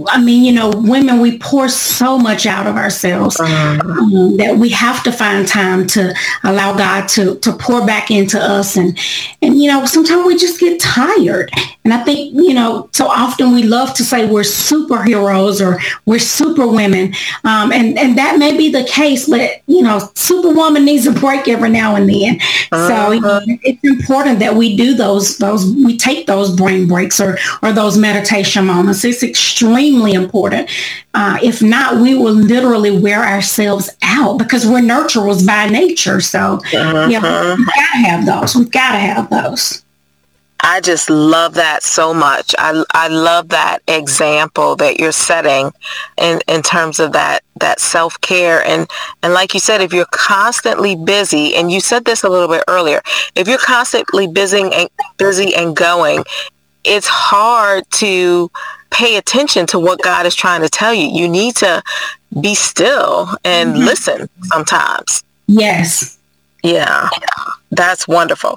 I 0.08 0.20
mean, 0.20 0.44
you 0.44 0.52
know, 0.52 0.70
women, 0.70 1.20
we 1.20 1.38
pour 1.38 1.68
so 1.68 2.18
much 2.18 2.46
out 2.46 2.66
of 2.66 2.76
ourselves 2.76 3.38
uh-huh. 3.38 3.88
um, 3.88 4.36
that 4.38 4.56
we 4.56 4.70
have 4.70 5.02
to 5.04 5.12
find 5.12 5.46
time 5.46 5.86
to 5.88 6.14
allow 6.42 6.76
God 6.76 7.06
to, 7.10 7.36
to 7.36 7.52
pour 7.52 7.86
back 7.86 8.10
into 8.10 8.38
us. 8.38 8.76
And, 8.76 8.98
and, 9.40 9.60
you 9.60 9.70
know, 9.70 9.84
sometimes 9.84 10.26
we 10.26 10.36
just 10.36 10.58
get 10.58 10.80
tired. 10.80 11.52
And 11.84 11.92
I 11.92 12.02
think, 12.02 12.34
you 12.34 12.54
know, 12.54 12.88
so 12.92 13.06
often 13.06 13.52
we 13.52 13.62
love 13.62 13.94
to 13.94 14.04
say 14.04 14.26
we're 14.26 14.40
superheroes 14.40 15.64
or 15.64 15.80
we're 16.06 16.18
super 16.18 16.66
women. 16.66 17.14
Um, 17.44 17.70
and, 17.70 17.96
and 17.98 18.18
that 18.18 18.38
may 18.38 18.56
be 18.56 18.72
the 18.72 18.84
case, 18.84 19.28
but, 19.28 19.62
you 19.66 19.82
know, 19.82 20.10
superwoman 20.14 20.84
needs 20.84 21.06
a 21.06 21.12
break 21.12 21.46
every 21.46 21.70
now 21.70 21.94
and 21.94 22.08
then. 22.08 22.40
Uh-huh. 22.72 22.88
So 22.88 23.12
you 23.12 23.20
know, 23.20 23.40
it's 23.44 23.84
important 23.84 24.40
that 24.40 24.56
we 24.56 24.76
do 24.76 24.94
those, 24.94 25.38
those, 25.38 25.66
we 25.66 25.96
take 25.96 26.26
those 26.26 26.54
brain 26.56 26.88
breaks 26.88 27.20
or, 27.20 27.38
or 27.62 27.72
those 27.72 27.96
meditation 27.96 28.66
moments. 28.66 29.04
It's 29.04 29.22
extremely 29.22 29.83
extremely 29.84 30.12
important. 30.12 30.70
Uh, 31.12 31.38
if 31.42 31.62
not, 31.62 32.00
we 32.00 32.14
will 32.14 32.32
literally 32.32 32.98
wear 32.98 33.22
ourselves 33.22 33.90
out 34.02 34.38
because 34.38 34.66
we're 34.66 34.80
nurturers 34.80 35.46
by 35.46 35.68
nature. 35.68 36.20
So, 36.20 36.60
uh-huh. 36.72 37.08
yeah, 37.10 37.54
we've 37.56 37.66
got 37.66 37.92
to 37.92 37.98
have 37.98 38.26
those. 38.26 38.56
We've 38.56 38.70
got 38.70 38.92
to 38.92 38.98
have 38.98 39.30
those. 39.30 39.84
I 40.60 40.80
just 40.80 41.10
love 41.10 41.54
that 41.54 41.82
so 41.82 42.14
much. 42.14 42.54
I, 42.58 42.84
I 42.94 43.08
love 43.08 43.50
that 43.50 43.80
example 43.86 44.76
that 44.76 44.98
you're 44.98 45.12
setting 45.12 45.70
in, 46.16 46.40
in 46.48 46.62
terms 46.62 47.00
of 47.00 47.12
that, 47.12 47.44
that 47.60 47.80
self-care. 47.80 48.64
And, 48.64 48.88
and 49.22 49.34
like 49.34 49.52
you 49.52 49.60
said, 49.60 49.82
if 49.82 49.92
you're 49.92 50.06
constantly 50.10 50.96
busy, 50.96 51.54
and 51.54 51.70
you 51.70 51.80
said 51.80 52.06
this 52.06 52.24
a 52.24 52.30
little 52.30 52.48
bit 52.48 52.64
earlier, 52.66 53.02
if 53.34 53.46
you're 53.46 53.58
constantly 53.58 54.26
busy 54.26 54.62
and, 54.62 54.88
busy 55.18 55.54
and 55.54 55.76
going, 55.76 56.24
it's 56.82 57.08
hard 57.08 57.84
to 57.90 58.50
pay 58.90 59.16
attention 59.16 59.66
to 59.66 59.78
what 59.78 60.00
God 60.02 60.26
is 60.26 60.34
trying 60.34 60.62
to 60.62 60.68
tell 60.68 60.94
you. 60.94 61.08
You 61.08 61.28
need 61.28 61.56
to 61.56 61.82
be 62.40 62.54
still 62.54 63.28
and 63.44 63.74
mm-hmm. 63.74 63.84
listen 63.84 64.28
sometimes. 64.44 65.24
Yes. 65.46 66.18
Yeah, 66.62 67.10
that's 67.70 68.08
wonderful. 68.08 68.56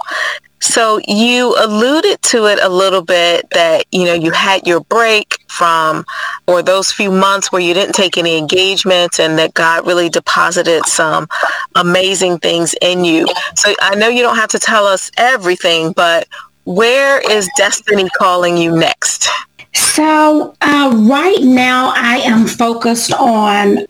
So 0.60 1.00
you 1.08 1.56
alluded 1.60 2.22
to 2.24 2.46
it 2.46 2.60
a 2.62 2.70
little 2.70 3.02
bit 3.02 3.50
that, 3.52 3.86
you 3.92 4.06
know, 4.06 4.14
you 4.14 4.32
had 4.32 4.66
your 4.66 4.80
break 4.80 5.38
from 5.48 6.04
or 6.48 6.64
those 6.64 6.92
few 6.92 7.12
months 7.12 7.52
where 7.52 7.62
you 7.62 7.74
didn't 7.74 7.94
take 7.94 8.18
any 8.18 8.38
engagements 8.38 9.20
and 9.20 9.38
that 9.38 9.54
God 9.54 9.86
really 9.86 10.10
deposited 10.10 10.86
some 10.86 11.28
amazing 11.76 12.40
things 12.40 12.74
in 12.82 13.06
you. 13.06 13.28
So 13.56 13.74
I 13.82 13.96
know 13.96 14.08
you 14.08 14.24
don't 14.24 14.38
have 14.38 14.50
to 14.50 14.60
tell 14.60 14.86
us 14.86 15.12
everything, 15.18 15.92
but 15.92 16.28
where 16.66 17.20
is 17.32 17.50
destiny 17.56 18.10
calling 18.18 18.58
you 18.58 18.76
next? 18.76 19.30
So 19.78 20.56
uh, 20.62 20.92
right 20.96 21.42
now 21.42 21.94
I 21.96 22.18
am 22.18 22.48
focused 22.48 23.14
on 23.14 23.86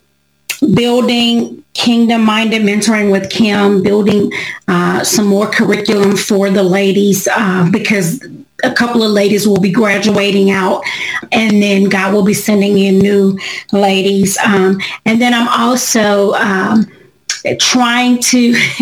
building 0.74 1.64
kingdom 1.74 2.24
minded 2.26 2.64
mentoring 2.64 3.12
with 3.12 3.30
Kim, 3.30 3.82
building 3.84 4.32
uh, 4.68 5.04
some 5.04 5.28
more 5.28 5.48
curriculum 5.48 6.18
for 6.18 6.50
the 6.50 6.64
ladies 6.64 7.28
uh, 7.32 7.70
because 7.72 8.22
a 8.64 8.74
couple 8.74 9.04
of 9.04 9.12
ladies 9.12 9.48
will 9.48 9.62
be 9.62 9.72
graduating 9.72 10.50
out 10.50 10.82
and 11.32 11.62
then 11.62 11.86
God 11.86 12.14
will 12.14 12.26
be 12.26 12.34
sending 12.34 12.78
in 12.78 13.00
new 13.00 13.38
ladies. 13.72 14.38
Um, 14.40 14.82
and 15.06 15.22
then 15.22 15.34
I'm 15.34 15.48
also 15.48 16.34
um, 16.34 16.92
trying 17.56 18.20
to, 18.20 18.56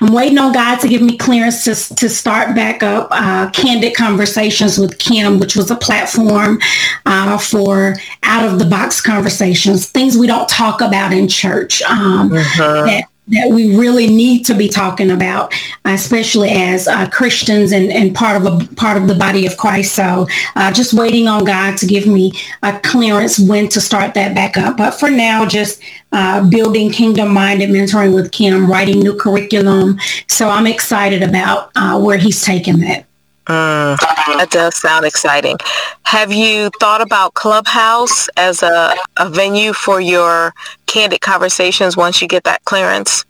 I'm 0.00 0.12
waiting 0.12 0.38
on 0.38 0.52
God 0.52 0.80
to 0.80 0.88
give 0.88 1.02
me 1.02 1.16
clearance 1.16 1.64
to, 1.64 1.94
to 1.96 2.08
start 2.08 2.54
back 2.54 2.82
up 2.82 3.08
uh, 3.10 3.50
Candid 3.50 3.94
Conversations 3.94 4.78
with 4.78 4.98
Kim, 4.98 5.38
which 5.38 5.56
was 5.56 5.70
a 5.70 5.76
platform 5.76 6.58
uh, 7.06 7.38
for 7.38 7.96
out 8.22 8.44
of 8.46 8.58
the 8.58 8.64
box 8.64 9.00
conversations, 9.00 9.88
things 9.88 10.16
we 10.16 10.26
don't 10.26 10.48
talk 10.48 10.80
about 10.80 11.12
in 11.12 11.28
church 11.28 11.82
um, 11.82 12.32
uh-huh. 12.32 12.84
that 12.84 13.04
that 13.28 13.50
we 13.50 13.76
really 13.76 14.06
need 14.06 14.44
to 14.44 14.54
be 14.54 14.68
talking 14.68 15.10
about, 15.10 15.54
especially 15.86 16.50
as 16.50 16.86
uh, 16.86 17.08
Christians 17.08 17.72
and, 17.72 17.90
and 17.90 18.14
part 18.14 18.40
of 18.40 18.46
a 18.46 18.74
part 18.74 18.96
of 18.96 19.08
the 19.08 19.14
body 19.14 19.46
of 19.46 19.56
Christ. 19.56 19.94
So 19.94 20.28
uh, 20.56 20.72
just 20.72 20.92
waiting 20.92 21.26
on 21.26 21.44
God 21.44 21.78
to 21.78 21.86
give 21.86 22.06
me 22.06 22.32
a 22.62 22.78
clearance 22.80 23.38
when 23.38 23.68
to 23.70 23.80
start 23.80 24.14
that 24.14 24.34
back 24.34 24.58
up. 24.58 24.76
But 24.76 24.92
for 24.92 25.10
now, 25.10 25.46
just 25.46 25.80
uh, 26.12 26.48
building 26.48 26.90
kingdom 26.90 27.32
minded 27.32 27.70
mentoring 27.70 28.14
with 28.14 28.30
Kim, 28.30 28.70
writing 28.70 29.00
new 29.00 29.16
curriculum. 29.16 29.98
So 30.28 30.48
I'm 30.48 30.66
excited 30.66 31.22
about 31.22 31.70
uh, 31.76 32.00
where 32.00 32.18
he's 32.18 32.44
taking 32.44 32.80
that. 32.80 33.06
Mm, 33.46 33.98
that 34.38 34.48
does 34.50 34.74
sound 34.74 35.04
exciting. 35.04 35.58
Have 36.04 36.32
you 36.32 36.70
thought 36.80 37.02
about 37.02 37.34
Clubhouse 37.34 38.28
as 38.36 38.62
a, 38.62 38.94
a 39.18 39.28
venue 39.28 39.72
for 39.74 40.00
your 40.00 40.54
candid 40.86 41.20
conversations 41.20 41.96
once 41.96 42.22
you 42.22 42.28
get 42.28 42.44
that 42.44 42.64
clearance? 42.64 43.24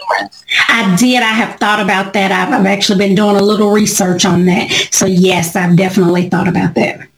I 0.69 0.95
did. 0.97 1.23
I 1.23 1.33
have 1.33 1.59
thought 1.59 1.81
about 1.81 2.13
that. 2.13 2.31
I've, 2.31 2.53
I've 2.53 2.67
actually 2.67 2.99
been 2.99 3.17
doing 3.17 3.37
a 3.37 3.43
little 3.43 3.73
research 3.73 4.25
on 4.25 4.45
that. 4.47 4.71
So 4.93 5.07
yes, 5.07 5.57
I've 5.57 5.77
definitely 5.77 6.29
thought 6.29 6.47
about 6.47 6.75
that. 6.75 7.09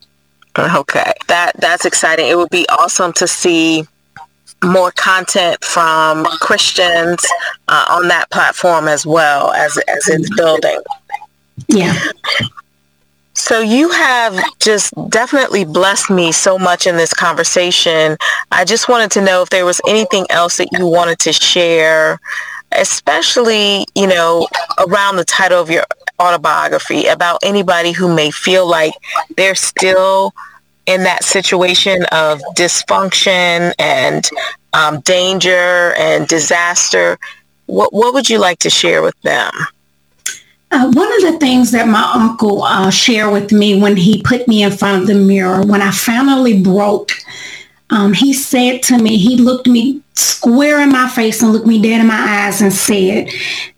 Okay, 0.59 1.13
that 1.29 1.53
that's 1.59 1.85
exciting. 1.85 2.29
It 2.29 2.39
would 2.39 2.49
be 2.49 2.67
awesome 2.71 3.13
to 3.15 3.27
see 3.29 3.85
more 4.65 4.91
content 4.93 5.63
from 5.63 6.25
Christians 6.41 7.25
uh, 7.69 7.85
on 7.91 8.09
that 8.09 8.31
platform 8.31 8.89
as 8.89 9.05
well 9.05 9.53
as 9.53 9.77
as 9.87 10.09
it's 10.09 10.35
building. 10.35 10.81
Yeah. 11.69 11.95
So 13.47 13.61
you 13.61 13.91
have 13.91 14.43
just 14.59 14.93
definitely 15.09 15.65
blessed 15.65 16.11
me 16.11 16.33
so 16.33 16.59
much 16.59 16.85
in 16.85 16.97
this 16.97 17.15
conversation. 17.15 18.17
I 18.51 18.65
just 18.65 18.89
wanted 18.89 19.13
to 19.13 19.21
know 19.21 19.41
if 19.43 19.51
there 19.51 19.65
was 19.65 19.81
anything 19.87 20.27
else 20.31 20.57
that 20.57 20.67
you 20.73 20.85
wanted 20.85 21.21
to 21.21 21.33
share, 21.33 22.19
especially, 22.73 23.87
you 23.95 24.09
know, 24.09 24.49
around 24.89 25.15
the 25.15 25.25
title 25.25 25.61
of 25.63 25.71
your 25.71 25.85
autobiography 26.21 27.07
about 27.07 27.39
anybody 27.45 27.93
who 27.93 28.13
may 28.13 28.33
feel 28.33 28.69
like 28.69 28.95
they're 29.37 29.55
still 29.55 30.35
in 30.87 31.05
that 31.05 31.23
situation 31.23 32.05
of 32.11 32.41
dysfunction 32.57 33.73
and 33.79 34.29
um, 34.73 34.99
danger 35.03 35.95
and 35.97 36.27
disaster. 36.27 37.17
What, 37.67 37.93
what 37.93 38.13
would 38.13 38.29
you 38.29 38.41
like 38.41 38.59
to 38.59 38.71
share 38.71 39.03
with 39.03 39.15
them? 39.23 39.53
Uh, 40.71 40.91
one 40.93 41.13
of 41.15 41.33
the 41.33 41.39
things 41.39 41.71
that 41.71 41.87
my 41.87 42.11
uncle 42.15 42.63
uh, 42.65 42.91
shared 42.91 43.33
with 43.33 43.53
me 43.53 43.81
when 43.81 43.97
he 43.97 44.21
put 44.23 44.49
me 44.49 44.63
in 44.63 44.73
front 44.73 45.03
of 45.03 45.07
the 45.07 45.15
mirror, 45.15 45.65
when 45.65 45.81
I 45.81 45.93
finally 45.93 46.61
broke, 46.61 47.13
um, 47.91 48.13
he 48.13 48.33
said 48.33 48.83
to 48.85 48.99
me, 48.99 49.17
he 49.17 49.37
looked 49.37 49.69
me 49.69 50.03
square 50.15 50.81
in 50.81 50.91
my 50.91 51.09
face 51.09 51.41
and 51.41 51.53
looked 51.53 51.67
me 51.67 51.81
dead 51.81 52.01
in 52.01 52.07
my 52.07 52.47
eyes 52.47 52.61
and 52.61 52.73
said, 52.73 53.29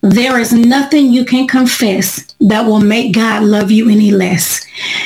there 0.00 0.38
is 0.38 0.52
nothing 0.52 1.12
you 1.12 1.24
can 1.24 1.46
confess 1.46 2.34
that 2.40 2.64
will 2.64 2.80
make 2.80 3.14
God 3.14 3.42
love 3.42 3.70
you 3.70 3.90
any 3.90 4.10
less. 4.10 4.64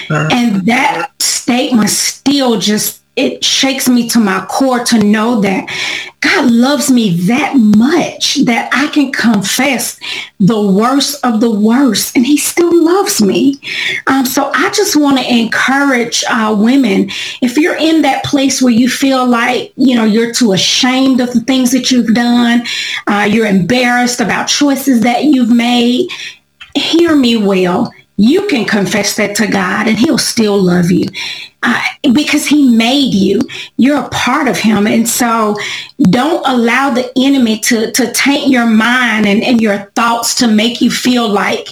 Uh-huh. 0.09 0.29
And 0.31 0.67
that 0.67 1.11
statement 1.21 1.91
still 1.91 2.61
just 2.61 3.02
it 3.15 3.45
shakes 3.45 3.89
me 3.89 4.09
to 4.09 4.19
my 4.19 4.45
core 4.47 4.83
to 4.85 4.99
know 4.99 5.41
that 5.43 5.69
God 6.21 6.51
loves 6.51 6.91
me 6.91 7.15
that 7.27 7.55
much 7.57 8.37
that 8.45 8.71
I 8.73 8.87
can 8.87 9.13
confess 9.13 10.01
the 10.41 10.61
worst 10.61 11.23
of 11.25 11.41
the 11.41 11.51
worst 11.51 12.17
and 12.17 12.25
he 12.25 12.39
still 12.39 12.85
loves 12.85 13.21
me. 13.21 13.61
Um, 14.07 14.25
so 14.25 14.51
I 14.55 14.71
just 14.71 14.97
want 14.97 15.19
to 15.19 15.31
encourage 15.31 16.25
uh, 16.31 16.57
women, 16.59 17.11
if 17.43 17.59
you're 17.59 17.77
in 17.77 18.03
that 18.03 18.25
place 18.25 18.63
where 18.63 18.73
you 18.73 18.89
feel 18.89 19.27
like, 19.27 19.73
you 19.77 19.95
know, 19.95 20.05
you're 20.05 20.33
too 20.33 20.53
ashamed 20.53 21.21
of 21.21 21.33
the 21.33 21.41
things 21.41 21.73
that 21.73 21.91
you've 21.91 22.15
done, 22.15 22.65
uh, 23.09 23.29
you're 23.31 23.47
embarrassed 23.47 24.21
about 24.21 24.47
choices 24.47 25.03
that 25.03 25.25
you've 25.25 25.53
made, 25.53 26.09
hear 26.75 27.15
me 27.15 27.37
well 27.37 27.93
you 28.19 28.47
can 28.47 28.65
confess 28.67 29.17
that 29.17 29.35
to 29.35 29.47
God 29.47 29.89
and 29.89 29.99
he'll 29.99 30.19
still 30.19 30.57
love 30.63 30.91
you 30.91 31.07
because 32.13 32.47
he 32.47 32.69
made 32.77 33.15
you. 33.15 33.41
You're 33.77 34.05
a 34.05 34.09
part 34.09 34.49
of 34.49 34.59
him. 34.59 34.87
And 34.87 35.09
so 35.09 35.57
don't 36.11 36.45
allow 36.47 36.91
the 36.91 37.11
enemy 37.17 37.61
to, 37.61 37.93
to 37.93 38.13
taint 38.13 38.49
your 38.49 38.67
mind 38.67 39.27
and, 39.27 39.43
and 39.43 39.61
your 39.61 39.91
thoughts 39.95 40.35
to 40.37 40.49
make 40.49 40.81
you 40.81 40.91
feel 40.91 41.29
like 41.29 41.69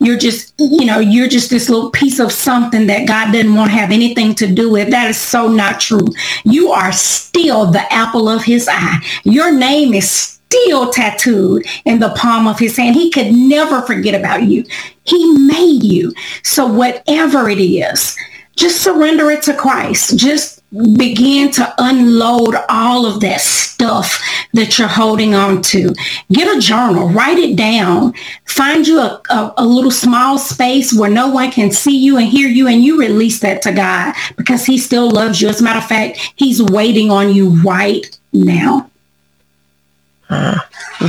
you're 0.00 0.18
just, 0.18 0.52
you 0.58 0.84
know, 0.84 0.98
you're 0.98 1.28
just 1.28 1.50
this 1.50 1.68
little 1.68 1.90
piece 1.90 2.18
of 2.18 2.32
something 2.32 2.86
that 2.88 3.08
God 3.08 3.32
didn't 3.32 3.54
want 3.54 3.70
to 3.70 3.76
have 3.76 3.90
anything 3.90 4.34
to 4.36 4.52
do 4.52 4.70
with. 4.70 4.90
That 4.90 5.08
is 5.08 5.16
so 5.16 5.48
not 5.48 5.80
true. 5.80 6.06
You 6.44 6.72
are 6.72 6.92
still 6.92 7.66
the 7.66 7.90
apple 7.92 8.28
of 8.28 8.44
his 8.44 8.68
eye. 8.70 8.98
Your 9.24 9.50
name 9.52 9.94
is 9.94 10.10
still 10.10 10.90
tattooed 10.90 11.64
in 11.84 12.00
the 12.00 12.10
palm 12.10 12.46
of 12.46 12.58
his 12.58 12.76
hand. 12.76 12.96
He 12.96 13.10
could 13.10 13.32
never 13.32 13.82
forget 13.82 14.14
about 14.14 14.42
you. 14.42 14.64
He 15.04 15.38
made 15.38 15.84
you. 15.84 16.12
So 16.42 16.66
whatever 16.66 17.48
it 17.48 17.60
is, 17.60 18.16
just 18.60 18.82
surrender 18.82 19.30
it 19.30 19.42
to 19.44 19.54
Christ. 19.54 20.18
Just 20.18 20.62
begin 20.96 21.50
to 21.52 21.74
unload 21.78 22.54
all 22.68 23.06
of 23.06 23.20
that 23.20 23.40
stuff 23.40 24.22
that 24.52 24.78
you're 24.78 24.86
holding 24.86 25.34
on 25.34 25.62
to. 25.62 25.94
Get 26.30 26.56
a 26.56 26.60
journal, 26.60 27.08
write 27.08 27.38
it 27.38 27.56
down, 27.56 28.12
find 28.44 28.86
you 28.86 29.00
a, 29.00 29.20
a, 29.30 29.54
a, 29.56 29.64
little 29.64 29.90
small 29.90 30.38
space 30.38 30.92
where 30.92 31.10
no 31.10 31.28
one 31.28 31.50
can 31.50 31.72
see 31.72 31.96
you 31.96 32.18
and 32.18 32.26
hear 32.26 32.48
you 32.48 32.68
and 32.68 32.84
you 32.84 33.00
release 33.00 33.40
that 33.40 33.62
to 33.62 33.72
God 33.72 34.14
because 34.36 34.66
he 34.66 34.76
still 34.76 35.10
loves 35.10 35.40
you. 35.40 35.48
As 35.48 35.60
a 35.60 35.64
matter 35.64 35.78
of 35.78 35.86
fact, 35.86 36.18
he's 36.36 36.62
waiting 36.62 37.10
on 37.10 37.34
you 37.34 37.50
right 37.62 38.06
now. 38.32 38.90
Hmm. 40.28 40.58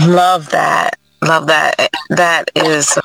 Love 0.10 0.50
that. 0.50 0.98
Love 1.22 1.48
that. 1.48 1.90
That 2.10 2.50
is 2.56 2.98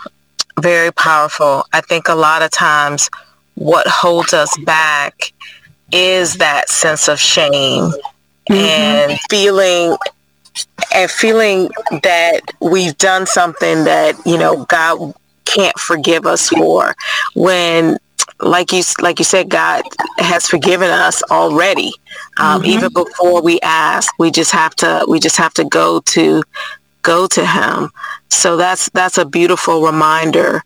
very 0.60 0.92
powerful. 0.92 1.66
I 1.72 1.80
think 1.80 2.08
a 2.08 2.14
lot 2.14 2.42
of 2.42 2.50
times 2.50 3.10
what 3.56 3.86
holds 3.86 4.32
us 4.32 4.56
back 4.64 5.32
is 5.92 6.34
that 6.34 6.68
sense 6.68 7.08
of 7.08 7.18
shame 7.18 7.92
mm-hmm. 8.48 8.54
and 8.54 9.18
feeling 9.30 9.96
and 10.94 11.10
feeling 11.10 11.68
that 12.02 12.40
we've 12.60 12.96
done 12.96 13.26
something 13.26 13.84
that, 13.84 14.14
you 14.24 14.38
know, 14.38 14.64
God 14.66 15.14
can't 15.44 15.78
forgive 15.78 16.26
us 16.26 16.48
for 16.48 16.94
when 17.34 17.98
like 18.40 18.72
you 18.72 18.82
like 19.00 19.18
you 19.18 19.24
said, 19.24 19.48
God 19.48 19.82
has 20.18 20.46
forgiven 20.46 20.90
us 20.90 21.22
already. 21.30 21.92
Um, 22.38 22.62
mm-hmm. 22.62 22.70
Even 22.70 22.92
before 22.92 23.42
we 23.42 23.60
ask, 23.60 24.12
we 24.18 24.30
just 24.30 24.52
have 24.52 24.74
to 24.76 25.04
we 25.08 25.20
just 25.20 25.36
have 25.36 25.54
to 25.54 25.64
go 25.64 26.00
to 26.00 26.42
go 27.02 27.26
to 27.28 27.46
Him. 27.46 27.90
So 28.28 28.56
that's 28.56 28.90
that's 28.90 29.18
a 29.18 29.24
beautiful 29.24 29.82
reminder 29.82 30.62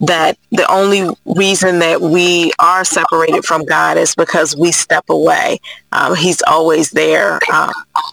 that 0.00 0.38
the 0.50 0.70
only 0.70 1.08
reason 1.24 1.78
that 1.80 2.00
we 2.00 2.52
are 2.58 2.84
separated 2.84 3.44
from 3.44 3.64
God 3.64 3.96
is 3.96 4.14
because 4.14 4.56
we 4.56 4.72
step 4.72 5.04
away. 5.08 5.60
Um, 5.92 6.14
he's 6.14 6.42
always 6.42 6.90
there 6.90 7.40
uh, 7.52 7.72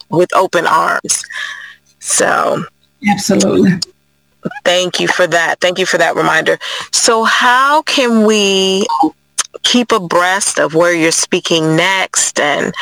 with 0.10 0.34
open 0.36 0.66
arms. 0.66 1.24
So 2.00 2.64
absolutely. 3.10 3.72
Thank 4.66 5.00
you 5.00 5.08
for 5.08 5.26
that. 5.28 5.60
Thank 5.62 5.80
you 5.80 5.86
for 5.86 5.98
that 5.98 6.16
reminder. 6.16 6.58
So 6.92 7.24
how 7.24 7.82
can 7.84 8.26
we 8.26 8.86
keep 9.64 9.92
abreast 9.92 10.60
of 10.60 10.76
where 10.76 10.94
you're 10.94 11.12
speaking 11.12 11.76
next 11.76 12.40
and 12.40 12.74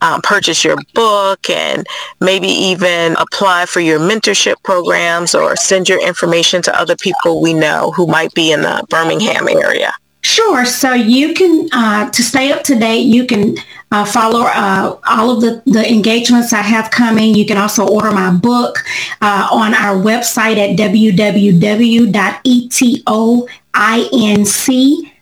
um, 0.00 0.20
purchase 0.22 0.64
your 0.64 0.76
book 0.94 1.48
and 1.50 1.86
maybe 2.20 2.48
even 2.48 3.14
apply 3.16 3.66
for 3.66 3.80
your 3.80 3.98
mentorship 3.98 4.62
programs 4.62 5.34
or 5.34 5.54
send 5.56 5.88
your 5.88 6.04
information 6.06 6.62
to 6.62 6.78
other 6.78 6.96
people 6.96 7.40
we 7.40 7.54
know 7.54 7.92
who 7.92 8.06
might 8.06 8.32
be 8.34 8.52
in 8.52 8.62
the 8.62 8.84
Birmingham 8.88 9.48
area? 9.48 9.92
Sure. 10.22 10.66
So 10.66 10.92
you 10.92 11.32
can, 11.32 11.68
uh, 11.72 12.10
to 12.10 12.22
stay 12.22 12.52
up 12.52 12.62
to 12.64 12.78
date, 12.78 13.06
you 13.06 13.26
can 13.26 13.56
uh, 13.90 14.04
follow 14.04 14.42
uh, 14.42 14.98
all 15.08 15.30
of 15.30 15.40
the, 15.40 15.62
the 15.64 15.90
engagements 15.90 16.52
I 16.52 16.60
have 16.60 16.90
coming. 16.90 17.34
You 17.34 17.46
can 17.46 17.56
also 17.56 17.88
order 17.88 18.10
my 18.10 18.30
book 18.30 18.84
uh, 19.22 19.48
on 19.50 19.74
our 19.74 19.96
website 19.96 20.58
at 20.58 20.76